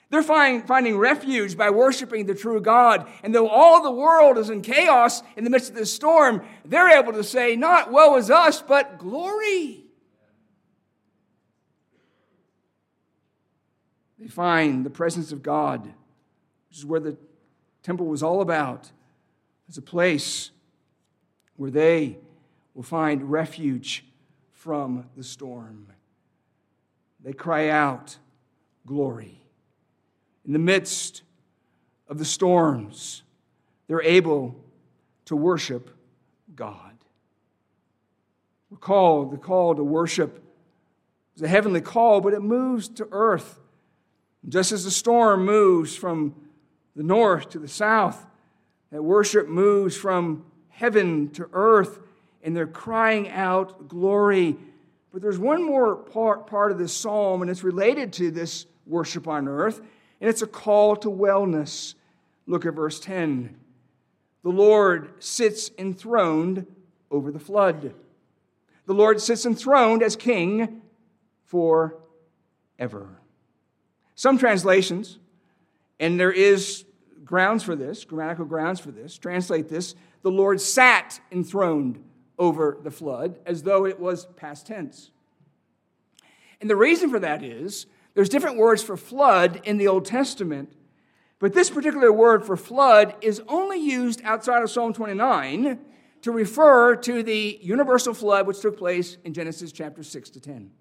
They're 0.10 0.24
find, 0.24 0.65
finding 0.65 0.98
refuge 0.98 1.58
by 1.58 1.70
worshiping 1.70 2.26
the 2.26 2.36
true 2.36 2.62
God. 2.62 3.08
And 3.24 3.36
though 3.36 3.50
all 3.50 3.84
the 3.84 3.91
world 3.91 4.38
is 4.38 4.50
in 4.50 4.62
chaos 4.62 5.22
in 5.36 5.43
the 5.43 5.50
midst 5.50 5.70
of 5.70 5.76
this 5.76 5.91
storm, 5.91 6.46
they're 6.63 6.98
able 6.98 7.13
to 7.13 7.24
say, 7.24 7.56
not 7.58 7.91
woe 7.91 8.15
is 8.15 8.32
us, 8.32 8.62
but 8.62 9.00
glory. 9.00 9.84
They 14.17 14.28
find 14.28 14.86
the 14.86 14.89
presence 14.89 15.32
of 15.32 15.43
God, 15.43 15.86
which 16.70 16.78
is 16.78 16.86
where 16.86 17.02
the 17.02 17.17
temple 17.84 18.08
was 18.08 18.24
all 18.24 18.41
about, 18.41 18.91
as 19.70 19.78
a 19.78 19.82
place 19.82 20.52
where 21.58 21.72
they 21.72 22.17
will 22.74 22.84
find 22.84 23.30
refuge 23.30 24.06
from 24.54 25.06
the 25.17 25.24
storm. 25.24 25.88
They 27.24 27.34
cry 27.34 27.70
out, 27.70 28.17
Glory. 28.86 29.41
In 30.48 30.54
the 30.54 30.60
midst 30.60 31.22
of 32.08 32.18
the 32.18 32.26
storms, 32.26 33.22
they're 33.88 34.02
able 34.02 34.56
to 35.26 35.36
worship 35.36 35.96
God. 36.56 36.94
We're 38.72 38.78
the 39.30 39.38
call 39.38 39.76
to 39.76 39.84
worship 39.84 40.44
is 41.36 41.44
a 41.44 41.48
heavenly 41.48 41.82
call, 41.82 42.22
but 42.22 42.34
it 42.34 42.42
moves 42.42 42.88
to 42.90 43.08
earth. 43.12 43.60
Just 44.50 44.72
as 44.72 44.84
the 44.84 44.92
storm 44.92 45.46
moves 45.46 45.96
from 45.96 46.34
the 46.96 47.04
north 47.04 47.50
to 47.50 47.60
the 47.60 47.68
south, 47.68 48.26
that 48.92 49.04
worship 49.04 49.48
moves 49.48 49.96
from 49.96 50.46
heaven 50.70 51.30
to 51.32 51.48
earth, 51.54 52.00
and 52.42 52.56
they're 52.56 52.66
crying 52.66 53.30
out 53.30 53.88
glory 53.88 54.58
but 55.18 55.24
there's 55.24 55.40
one 55.40 55.64
more 55.64 55.96
part, 55.96 56.46
part 56.46 56.72
of 56.72 56.78
this 56.78 56.94
psalm, 56.94 57.42
and 57.42 57.50
it's 57.50 57.64
related 57.64 58.14
to 58.14 58.30
this 58.30 58.68
worship 58.86 59.28
on 59.28 59.48
earth, 59.48 59.82
and 60.19 60.30
it's 60.30 60.41
a 60.41 60.47
call 60.47 60.95
to 60.97 61.10
wellness. 61.10 61.95
Look 62.45 62.65
at 62.65 62.73
verse 62.73 62.99
10. 62.99 63.56
The 64.43 64.49
Lord 64.49 65.12
sits 65.23 65.71
enthroned 65.77 66.65
over 67.12 67.32
the 67.32 67.39
flood. 67.39 67.93
The 68.86 68.93
Lord 68.93 69.19
sits 69.21 69.45
enthroned 69.45 70.01
as 70.01 70.15
king 70.15 70.82
for 71.45 71.97
ever. 72.80 73.08
Some 74.15 74.38
translations, 74.38 75.19
and 75.99 76.19
there 76.19 76.32
is 76.32 76.86
grounds 77.23 77.63
for 77.63 77.75
this, 77.75 78.06
grammatical 78.06 78.45
grounds 78.45 78.80
for 78.80 78.91
this, 78.91 79.17
translate 79.17 79.69
this 79.69 79.95
the 80.23 80.32
Lord 80.32 80.60
sat 80.60 81.21
enthroned 81.32 82.03
over 82.38 82.77
the 82.84 82.91
flood 82.91 83.39
as 83.45 83.63
though 83.63 83.86
it 83.86 83.99
was 83.99 84.25
past 84.36 84.67
tense. 84.67 85.12
And 86.60 86.69
the 86.69 86.75
reason 86.75 87.10
for 87.10 87.19
that 87.19 87.43
is 87.43 87.86
there's 88.17 88.30
different 88.30 88.58
words 88.58 88.82
for 88.82 88.97
flood 88.97 89.62
in 89.63 89.77
the 89.77 89.88
Old 89.88 90.03
Testament, 90.03 90.73
but 91.38 91.53
this 91.53 91.69
particular 91.69 92.12
word 92.12 92.43
for 92.43 92.58
flood 92.58 93.13
is 93.21 93.43
only 93.47 93.77
used 93.77 94.23
outside 94.23 94.63
of 94.63 94.71
Psalm 94.71 94.91
29 94.91 95.77
to 96.23 96.32
refer 96.32 96.95
to 96.95 97.21
the 97.21 97.60
universal 97.62 98.15
flood 98.15 98.47
which 98.47 98.60
took 98.60 98.75
place 98.75 99.17
in 99.23 99.36
Genesis 99.36 99.71
chapter 99.71 100.01
6 100.01 100.32
to 100.32 100.39
10. 100.39 100.71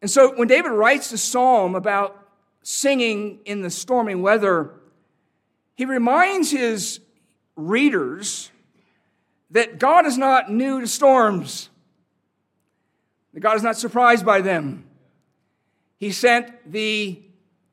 And 0.00 0.08
so 0.08 0.32
when 0.36 0.46
David 0.46 0.70
writes 0.70 1.10
the 1.10 1.18
psalm 1.18 1.74
about 1.74 2.24
singing 2.62 3.40
in 3.46 3.62
the 3.62 3.70
stormy 3.70 4.14
weather, 4.14 4.74
he 5.74 5.86
reminds 5.86 6.52
his 6.52 7.00
readers 7.56 8.52
that 9.50 9.80
God 9.80 10.06
is 10.06 10.16
not 10.16 10.52
new 10.52 10.80
to 10.80 10.86
storms, 10.86 11.68
God 13.38 13.56
is 13.56 13.62
not 13.62 13.76
surprised 13.76 14.26
by 14.26 14.40
them. 14.40 14.84
He 15.98 16.12
sent 16.12 16.70
the 16.70 17.22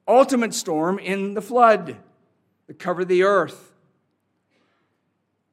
ultimate 0.08 0.54
storm 0.54 1.00
in 1.00 1.34
the 1.34 1.42
flood 1.42 1.98
that 2.68 2.80
covered 2.80 3.08
the 3.08 3.24
earth. 3.24 3.74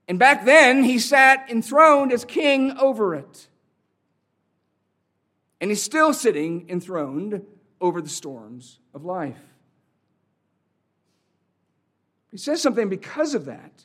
And 0.09 0.19
back 0.19 0.45
then, 0.45 0.85
he 0.85 0.99
sat 0.99 1.49
enthroned 1.49 2.13
as 2.13 2.25
king 2.25 2.77
over 2.79 3.15
it. 3.15 3.49
And 5.61 5.71
he's 5.71 5.83
still 5.83 6.13
sitting 6.13 6.69
enthroned 6.69 7.43
over 7.81 8.03
the 8.03 8.09
storms 8.09 8.81
of 8.93 9.05
life. 9.05 9.41
He 12.31 12.37
says 12.37 12.61
something 12.61 12.89
because 12.89 13.35
of 13.35 13.45
that. 13.45 13.85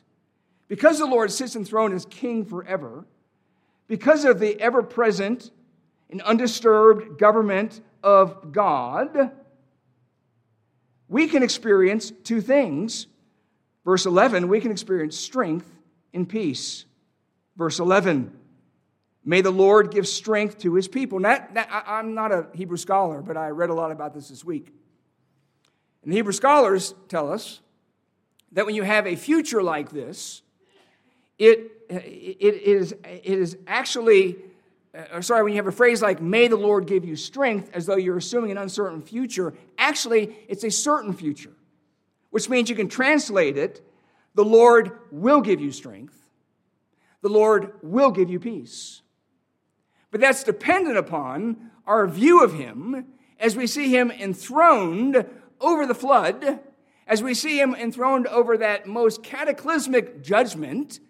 Because 0.66 0.98
the 0.98 1.06
Lord 1.06 1.30
sits 1.30 1.56
enthroned 1.56 1.94
as 1.94 2.04
king 2.04 2.44
forever, 2.44 3.06
because 3.86 4.24
of 4.24 4.38
the 4.38 4.60
ever 4.60 4.82
present 4.82 5.50
and 6.10 6.22
undisturbed 6.22 7.18
government 7.18 7.80
of 8.02 8.52
God, 8.52 9.32
we 11.08 11.26
can 11.26 11.42
experience 11.42 12.12
two 12.24 12.40
things. 12.40 13.06
Verse 13.84 14.06
11, 14.06 14.48
we 14.48 14.60
can 14.60 14.70
experience 14.70 15.16
strength 15.16 15.70
in 16.12 16.26
peace. 16.26 16.84
Verse 17.56 17.80
11, 17.80 18.32
may 19.24 19.40
the 19.40 19.50
Lord 19.50 19.90
give 19.90 20.06
strength 20.06 20.58
to 20.58 20.74
his 20.74 20.86
people. 20.86 21.18
Now, 21.18 21.48
I'm 21.86 22.14
not 22.14 22.30
a 22.30 22.46
Hebrew 22.54 22.76
scholar, 22.76 23.22
but 23.22 23.36
I 23.36 23.48
read 23.48 23.70
a 23.70 23.74
lot 23.74 23.90
about 23.90 24.14
this 24.14 24.28
this 24.28 24.44
week. 24.44 24.72
And 26.02 26.12
the 26.12 26.16
Hebrew 26.16 26.32
scholars 26.32 26.94
tell 27.08 27.32
us 27.32 27.60
that 28.52 28.64
when 28.66 28.74
you 28.74 28.82
have 28.82 29.06
a 29.06 29.16
future 29.16 29.62
like 29.62 29.90
this, 29.90 30.42
it, 31.38 31.70
it, 31.88 32.54
is, 32.62 32.92
it 33.04 33.24
is 33.24 33.56
actually, 33.66 34.36
uh, 34.94 35.20
sorry, 35.20 35.42
when 35.42 35.52
you 35.52 35.58
have 35.58 35.66
a 35.66 35.72
phrase 35.72 36.00
like, 36.02 36.20
may 36.20 36.48
the 36.48 36.56
Lord 36.56 36.86
give 36.86 37.04
you 37.04 37.16
strength, 37.16 37.70
as 37.74 37.86
though 37.86 37.96
you're 37.96 38.16
assuming 38.16 38.50
an 38.50 38.58
uncertain 38.58 39.02
future, 39.02 39.54
actually, 39.76 40.36
it's 40.48 40.64
a 40.64 40.70
certain 40.70 41.12
future, 41.12 41.52
which 42.30 42.48
means 42.48 42.70
you 42.70 42.76
can 42.76 42.88
translate 42.88 43.56
it, 43.56 43.82
the 44.34 44.44
Lord 44.44 44.92
will 45.10 45.40
give 45.40 45.60
you 45.60 45.72
strength. 45.72 46.28
the 47.20 47.28
Lord 47.28 47.72
will 47.82 48.10
give 48.10 48.30
you 48.30 48.38
peace. 48.38 49.02
But 50.10 50.20
that's 50.20 50.44
dependent 50.44 50.96
upon 50.96 51.70
our 51.86 52.06
view 52.06 52.42
of 52.42 52.54
Him 52.54 53.06
as 53.38 53.56
we 53.56 53.66
see 53.66 53.94
Him 53.94 54.10
enthroned 54.10 55.26
over 55.60 55.86
the 55.86 55.94
flood, 55.94 56.60
as 57.06 57.22
we 57.22 57.34
see 57.34 57.60
Him 57.60 57.74
enthroned 57.74 58.26
over 58.28 58.56
that 58.58 58.86
most 58.86 59.22
cataclysmic 59.22 60.22
judgment. 60.22 61.00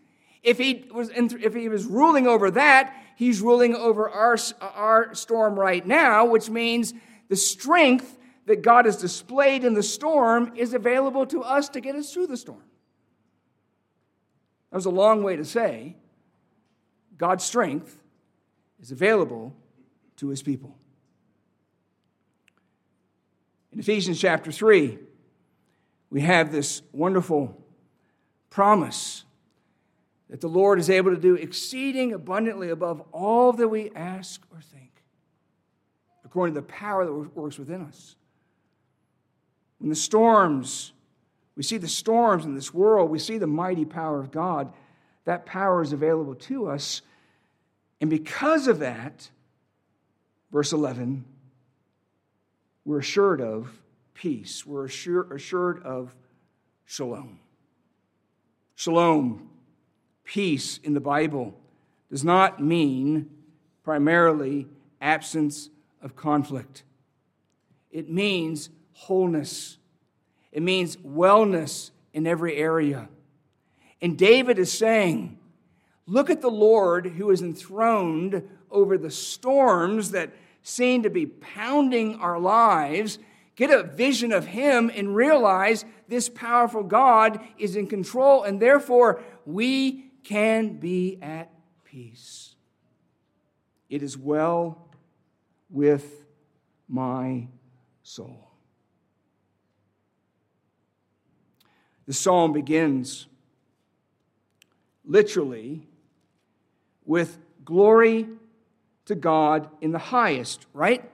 If 0.42 0.58
he 0.58 0.88
was, 0.92 1.10
if 1.10 1.54
he 1.54 1.68
was 1.68 1.84
ruling 1.84 2.26
over 2.26 2.50
that, 2.52 2.94
he's 3.18 3.40
ruling 3.40 3.74
over 3.74 4.08
our, 4.08 4.38
our 4.60 5.12
storm 5.12 5.58
right 5.58 5.84
now, 5.84 6.24
which 6.24 6.48
means 6.48 6.94
the 7.28 7.34
strength 7.34 8.16
that 8.46 8.62
God 8.62 8.84
has 8.84 8.96
displayed 8.96 9.64
in 9.64 9.74
the 9.74 9.82
storm 9.82 10.52
is 10.54 10.72
available 10.72 11.26
to 11.26 11.42
us 11.42 11.68
to 11.70 11.80
get 11.80 11.96
us 11.96 12.12
through 12.12 12.28
the 12.28 12.36
storm. 12.36 12.62
That 14.70 14.76
was 14.76 14.86
a 14.86 14.90
long 14.90 15.24
way 15.24 15.34
to 15.34 15.44
say 15.44 15.96
God's 17.16 17.42
strength 17.42 17.98
is 18.80 18.92
available 18.92 19.52
to 20.18 20.28
his 20.28 20.40
people. 20.40 20.76
In 23.72 23.80
Ephesians 23.80 24.20
chapter 24.20 24.52
3, 24.52 24.96
we 26.10 26.20
have 26.20 26.52
this 26.52 26.82
wonderful 26.92 27.60
promise 28.48 29.24
that 30.30 30.40
the 30.40 30.48
Lord 30.48 30.78
is 30.78 30.90
able 30.90 31.10
to 31.14 31.20
do 31.20 31.34
exceeding 31.34 32.12
abundantly 32.12 32.68
above 32.70 33.02
all 33.12 33.52
that 33.54 33.68
we 33.68 33.90
ask 33.94 34.42
or 34.52 34.60
think, 34.60 35.02
according 36.24 36.54
to 36.54 36.60
the 36.60 36.66
power 36.66 37.04
that 37.04 37.12
works 37.12 37.58
within 37.58 37.82
us. 37.82 38.16
When 39.78 39.88
the 39.88 39.96
storms, 39.96 40.92
we 41.56 41.62
see 41.62 41.78
the 41.78 41.88
storms 41.88 42.44
in 42.44 42.54
this 42.54 42.74
world, 42.74 43.10
we 43.10 43.18
see 43.18 43.38
the 43.38 43.46
mighty 43.46 43.84
power 43.84 44.20
of 44.20 44.30
God. 44.30 44.72
That 45.24 45.46
power 45.46 45.82
is 45.82 45.92
available 45.92 46.34
to 46.34 46.68
us. 46.68 47.02
And 48.00 48.10
because 48.10 48.66
of 48.66 48.80
that, 48.80 49.30
verse 50.50 50.72
11, 50.72 51.24
we're 52.84 52.98
assured 52.98 53.40
of 53.40 53.70
peace. 54.14 54.64
We're 54.66 54.86
assured, 54.86 55.32
assured 55.32 55.82
of 55.84 56.14
shalom. 56.86 57.38
Shalom, 58.74 59.50
peace 60.28 60.78
in 60.84 60.92
the 60.92 61.00
Bible, 61.00 61.58
does 62.10 62.22
not 62.22 62.62
mean 62.62 63.30
primarily 63.82 64.66
absence 65.00 65.70
of 66.02 66.14
conflict. 66.14 66.82
It 67.90 68.10
means 68.10 68.68
wholeness, 68.92 69.78
it 70.52 70.62
means 70.62 70.96
wellness 70.98 71.90
in 72.12 72.26
every 72.26 72.56
area. 72.56 73.08
And 74.02 74.18
David 74.18 74.58
is 74.58 74.70
saying, 74.70 75.38
Look 76.06 76.30
at 76.30 76.40
the 76.40 76.50
Lord 76.50 77.06
who 77.06 77.30
is 77.30 77.42
enthroned 77.42 78.42
over 78.70 78.96
the 78.96 79.10
storms 79.10 80.10
that 80.12 80.30
seem 80.62 81.02
to 81.02 81.10
be 81.10 81.26
pounding 81.26 82.16
our 82.16 82.38
lives. 82.38 83.18
Get 83.56 83.70
a 83.70 83.82
vision 83.82 84.32
of 84.32 84.46
Him 84.46 84.90
and 84.94 85.14
realize 85.14 85.84
this 86.06 86.28
powerful 86.28 86.82
God 86.82 87.40
is 87.58 87.76
in 87.76 87.86
control, 87.86 88.42
and 88.42 88.60
therefore 88.60 89.22
we 89.44 90.07
can 90.24 90.78
be 90.78 91.18
at 91.22 91.50
peace. 91.84 92.54
It 93.88 94.02
is 94.02 94.16
well 94.16 94.88
with 95.70 96.24
my 96.88 97.48
soul. 98.02 98.48
The 102.06 102.14
psalm 102.14 102.52
begins 102.52 103.26
literally 105.04 105.86
with 107.04 107.38
glory 107.64 108.28
to 109.06 109.14
God 109.14 109.68
in 109.80 109.92
the 109.92 109.98
highest, 109.98 110.66
right? 110.72 111.10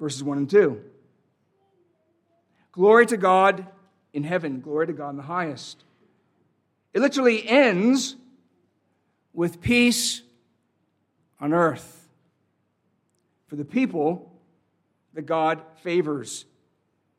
Verses 0.00 0.22
1 0.22 0.38
and 0.38 0.50
2. 0.50 0.82
Glory 2.72 3.06
to 3.06 3.16
God 3.16 3.66
in 4.12 4.24
heaven, 4.24 4.60
glory 4.60 4.86
to 4.88 4.92
God 4.92 5.10
in 5.10 5.16
the 5.16 5.22
highest. 5.22 5.84
It 6.94 7.00
literally 7.00 7.46
ends 7.46 8.16
with 9.34 9.60
peace 9.60 10.22
on 11.38 11.52
earth 11.52 12.08
for 13.48 13.56
the 13.56 13.64
people 13.64 14.32
that 15.12 15.22
God 15.22 15.60
favors 15.82 16.46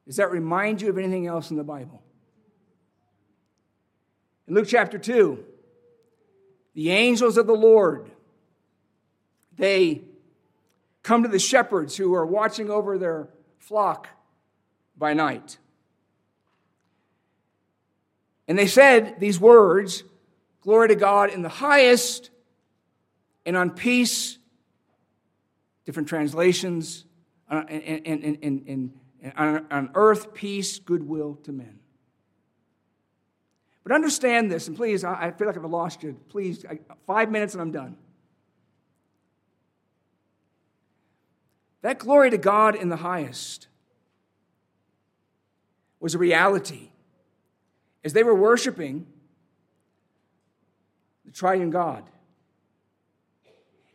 does 0.05 0.17
that 0.17 0.31
remind 0.31 0.81
you 0.81 0.89
of 0.89 0.97
anything 0.97 1.27
else 1.27 1.49
in 1.49 1.57
the 1.57 1.63
Bible? 1.63 2.01
In 4.47 4.53
Luke 4.53 4.67
chapter 4.67 4.99
2, 4.99 5.43
the 6.75 6.91
angels 6.91 7.37
of 7.37 7.47
the 7.47 7.53
Lord, 7.53 8.11
they 9.55 10.03
come 11.01 11.23
to 11.23 11.29
the 11.29 11.39
shepherds 11.39 11.97
who 11.97 12.13
are 12.13 12.25
watching 12.25 12.69
over 12.69 12.97
their 12.97 13.29
flock 13.57 14.09
by 14.95 15.13
night. 15.13 15.57
And 18.47 18.57
they 18.57 18.67
said 18.67 19.19
these 19.19 19.39
words 19.39 20.03
Glory 20.61 20.87
to 20.87 20.95
God 20.95 21.29
in 21.29 21.43
the 21.43 21.49
highest, 21.49 22.31
and 23.45 23.55
on 23.55 23.69
peace, 23.69 24.39
different 25.85 26.09
translations, 26.09 27.05
and, 27.47 27.69
and, 27.69 28.23
and, 28.41 28.67
and 28.67 28.93
on, 29.37 29.65
on 29.69 29.91
earth, 29.93 30.33
peace, 30.33 30.79
goodwill 30.79 31.35
to 31.43 31.51
men. 31.51 31.79
But 33.83 33.93
understand 33.93 34.51
this, 34.51 34.67
and 34.67 34.75
please, 34.75 35.03
I, 35.03 35.29
feel 35.29 35.45
like 35.45 35.55
I've 35.55 35.65
lost 35.65 36.01
you. 36.01 36.19
Please, 36.29 36.65
five 37.05 37.29
minutes 37.29 37.53
and 37.53 37.61
I'm 37.61 37.71
done. 37.71 37.97
That 41.83 41.99
glory 41.99 42.31
to 42.31 42.39
God 42.39 42.75
in 42.75 42.89
the 42.89 42.95
highest 42.95 43.67
was 45.99 46.15
a 46.15 46.17
reality. 46.17 46.89
As 48.05 48.13
they 48.13 48.23
were 48.23 48.35
worshiping 48.35 49.07
the 51.25 51.31
triune 51.31 51.71
God. 51.71 52.03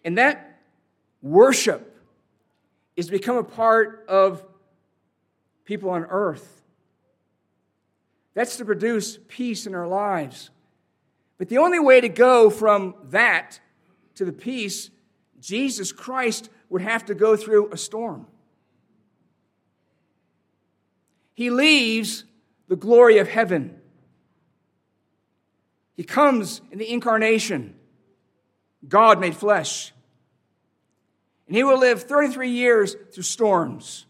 And 0.05 0.19
that 0.19 0.61
worship 1.23 1.97
is 2.97 3.09
become 3.09 3.37
a 3.37 3.45
part 3.45 4.05
of 4.09 4.45
people 5.65 5.91
on 5.91 6.05
earth. 6.11 6.63
That's 8.35 8.57
to 8.57 8.65
produce 8.65 9.19
peace 9.29 9.67
in 9.67 9.75
our 9.75 9.87
lives. 9.87 10.51
But 11.39 11.49
the 11.49 11.59
only 11.59 11.79
way 11.79 12.01
to 12.01 12.09
go 12.09 12.51
from 12.51 12.95
that 13.11 13.61
to 14.17 14.25
the 14.25 14.33
peace, 14.33 14.91
Jesus 15.41 15.93
Christ 15.93 16.51
would 16.69 16.83
have 16.83 17.05
to 17.07 17.15
go 17.15 17.37
through 17.37 17.71
a 17.71 17.77
storm. 17.77 18.27
He 21.35 21.51
leaves 21.51 22.25
the 22.69 22.77
glory 22.77 23.19
of 23.19 23.29
heaven. 23.29 23.80
He 26.01 26.05
comes 26.05 26.63
in 26.73 26.79
the 26.79 26.91
incarnation, 26.91 27.75
God 28.89 29.21
made 29.21 29.37
flesh. 29.37 29.93
And 31.47 31.55
he 31.55 31.63
will 31.63 31.79
live 31.79 32.05
33 32.05 32.49
years 32.49 32.97
through 33.13 33.25
storms. 33.25 34.07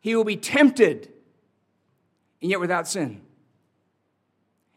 He 0.00 0.16
will 0.16 0.24
be 0.24 0.38
tempted, 0.38 1.12
and 2.40 2.50
yet 2.50 2.58
without 2.58 2.88
sin. 2.88 3.20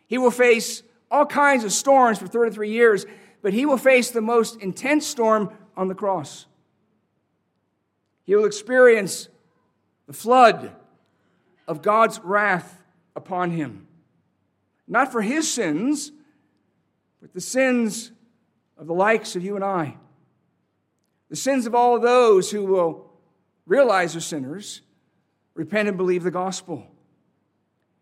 He 0.07 0.17
will 0.17 0.31
face 0.31 0.83
all 1.09 1.25
kinds 1.25 1.63
of 1.63 1.71
storms 1.71 2.17
for 2.17 2.27
33 2.27 2.69
years, 2.69 3.05
but 3.41 3.53
he 3.53 3.65
will 3.65 3.77
face 3.77 4.11
the 4.11 4.19
most 4.19 4.59
intense 4.59 5.07
storm 5.07 5.49
on 5.77 5.87
the 5.87 5.95
cross. 5.95 6.45
He 8.25 8.35
will 8.35 8.43
experience 8.43 9.29
the 10.07 10.13
flood 10.13 10.75
of 11.69 11.81
God's 11.81 12.19
wrath 12.19 12.83
upon 13.15 13.51
him. 13.51 13.82
Not 14.87 15.11
for 15.11 15.21
his 15.21 15.51
sins, 15.51 16.11
but 17.21 17.33
the 17.33 17.41
sins 17.41 18.11
of 18.77 18.87
the 18.87 18.93
likes 18.93 19.35
of 19.35 19.43
you 19.43 19.55
and 19.55 19.63
I. 19.63 19.97
The 21.29 21.35
sins 21.35 21.65
of 21.65 21.73
all 21.73 21.99
those 21.99 22.51
who 22.51 22.65
will 22.65 23.11
realize 23.65 24.13
they're 24.13 24.21
sinners 24.21 24.81
repent 25.55 25.87
and 25.87 25.97
believe 25.97 26.23
the 26.23 26.31
gospel. 26.31 26.87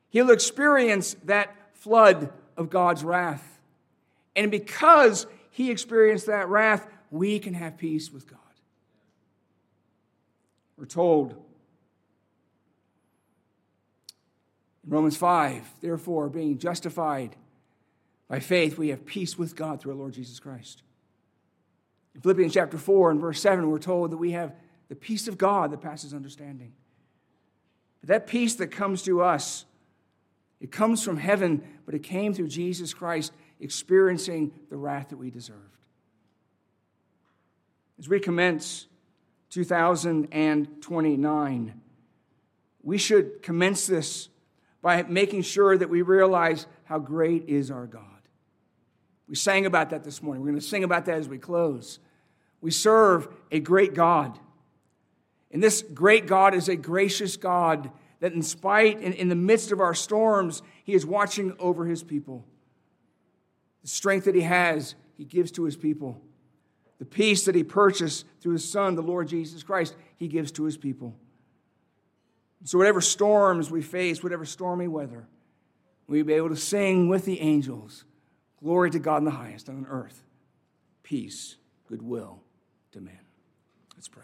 He'll 0.10 0.32
experience 0.32 1.16
that 1.26 1.56
flood 1.74 2.32
of 2.58 2.70
God's 2.70 3.04
wrath. 3.04 3.60
And 4.36 4.52
because 4.52 5.28
he 5.50 5.72
experienced 5.72 6.26
that 6.28 6.50
wrath, 6.50 6.88
we 7.10 7.40
can 7.40 7.54
have 7.54 7.78
peace 7.78 8.12
with 8.12 8.28
God. 8.28 8.40
We're 10.78 10.86
told 10.86 11.41
in 14.84 14.90
Romans 14.90 15.18
5, 15.18 15.64
therefore, 15.82 16.30
being 16.30 16.58
justified 16.58 17.36
by 18.28 18.40
faith, 18.40 18.78
we 18.78 18.90
have 18.90 19.06
peace 19.06 19.38
with 19.38 19.56
God 19.56 19.82
through 19.82 19.92
our 19.92 19.98
Lord 19.98 20.14
Jesus 20.14 20.40
Christ. 20.40 20.84
In 22.16 22.22
Philippians 22.22 22.54
chapter 22.54 22.78
4 22.78 23.12
and 23.12 23.22
verse 23.22 23.42
7, 23.42 23.70
we're 23.70 23.80
told 23.80 24.12
that 24.12 24.18
we 24.18 24.32
have 24.32 24.54
the 24.90 24.96
peace 24.96 25.28
of 25.28 25.38
God 25.38 25.72
that 25.72 25.82
passes 25.82 26.14
understanding. 26.14 26.74
But 28.02 28.10
that 28.10 28.28
peace 28.28 28.56
that 28.56 28.68
comes 28.68 29.04
to 29.04 29.22
us, 29.22 29.66
it 30.60 30.72
comes 30.72 31.04
from 31.04 31.18
heaven, 31.18 31.64
but 31.86 31.94
it 31.94 32.04
came 32.04 32.34
through 32.34 32.48
Jesus 32.48 32.94
Christ. 32.94 33.32
experiencing 33.62 34.52
the 34.70 34.76
wrath 34.76 35.10
that 35.10 35.18
we 35.18 35.30
deserved. 35.30 35.60
As 38.00 38.10
we 38.10 38.20
commence 38.20 38.88
2029, 39.52 41.82
we 42.82 42.98
should 42.98 43.44
commence 43.44 43.86
this 43.86 44.30
by 44.82 45.04
making 45.04 45.44
sure 45.44 45.78
that 45.78 45.90
we 45.90 46.02
realize 46.02 46.66
how 46.86 47.00
great 47.00 47.48
is 47.48 47.70
our 47.70 47.86
God. 47.86 48.04
We 49.28 49.36
sang 49.36 49.66
about 49.66 49.92
that 49.92 50.04
this 50.04 50.22
morning. 50.22 50.42
We're 50.42 50.50
going 50.50 50.60
to 50.60 50.66
sing 50.66 50.84
about 50.84 51.06
that 51.06 51.18
as 51.18 51.30
we 51.30 51.38
close. 51.38 52.00
We 52.60 52.72
serve 52.72 53.28
a 53.52 53.60
great 53.60 53.94
God. 53.94 54.38
And 55.52 55.64
this 55.64 55.82
great 55.82 56.28
God 56.28 56.54
is 56.54 56.68
a 56.68 56.76
gracious 56.76 57.38
God 57.38 57.92
that, 58.20 58.34
in 58.34 58.42
spite, 58.42 59.00
in, 59.02 59.14
in 59.14 59.30
the 59.30 59.36
midst 59.36 59.72
of 59.72 59.80
our 59.80 59.94
storms, 59.94 60.62
He 60.84 60.94
is 60.94 61.06
watching 61.06 61.56
over 61.60 61.86
His 61.86 62.04
people. 62.04 62.46
The 63.82 63.88
strength 63.88 64.26
that 64.26 64.36
He 64.36 64.42
has, 64.42 64.96
He 65.16 65.26
gives 65.26 65.52
to 65.54 65.64
His 65.64 65.76
people. 65.76 66.22
The 67.00 67.06
peace 67.06 67.46
that 67.46 67.56
He 67.56 67.64
purchased 67.64 68.26
through 68.42 68.54
His 68.54 68.70
Son, 68.70 68.96
the 68.96 69.02
Lord 69.02 69.28
Jesus 69.28 69.64
Christ, 69.64 69.96
He 70.18 70.28
gives 70.28 70.52
to 70.54 70.64
His 70.64 70.78
people. 70.78 71.16
So, 72.64 72.78
whatever 72.78 73.02
storms 73.02 73.72
we 73.72 73.82
face, 73.82 74.22
whatever 74.22 74.46
stormy 74.46 74.88
weather, 74.88 75.28
we'll 76.08 76.24
be 76.24 76.34
able 76.34 76.50
to 76.50 76.56
sing 76.56 77.10
with 77.10 77.26
the 77.26 77.42
angels 77.42 78.06
Glory 78.64 78.92
to 78.92 79.00
God 79.00 79.18
in 79.18 79.26
the 79.26 79.32
highest, 79.32 79.70
and 79.70 79.86
on 79.86 79.92
earth, 79.92 80.24
peace, 81.02 81.56
goodwill 81.88 82.42
to 82.92 83.02
men. 83.02 83.18
Let's 83.96 84.08
pray. 84.08 84.24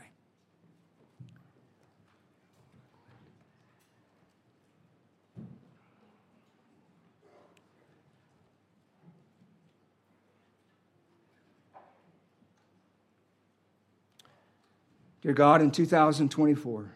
Dear 15.24 15.34
God, 15.34 15.64
in 15.64 15.72
2024, 15.72 16.92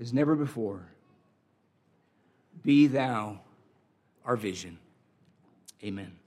as 0.00 0.12
never 0.12 0.34
before, 0.34 0.86
be 2.62 2.86
thou 2.86 3.40
our 4.24 4.36
vision. 4.36 4.78
Amen. 5.84 6.19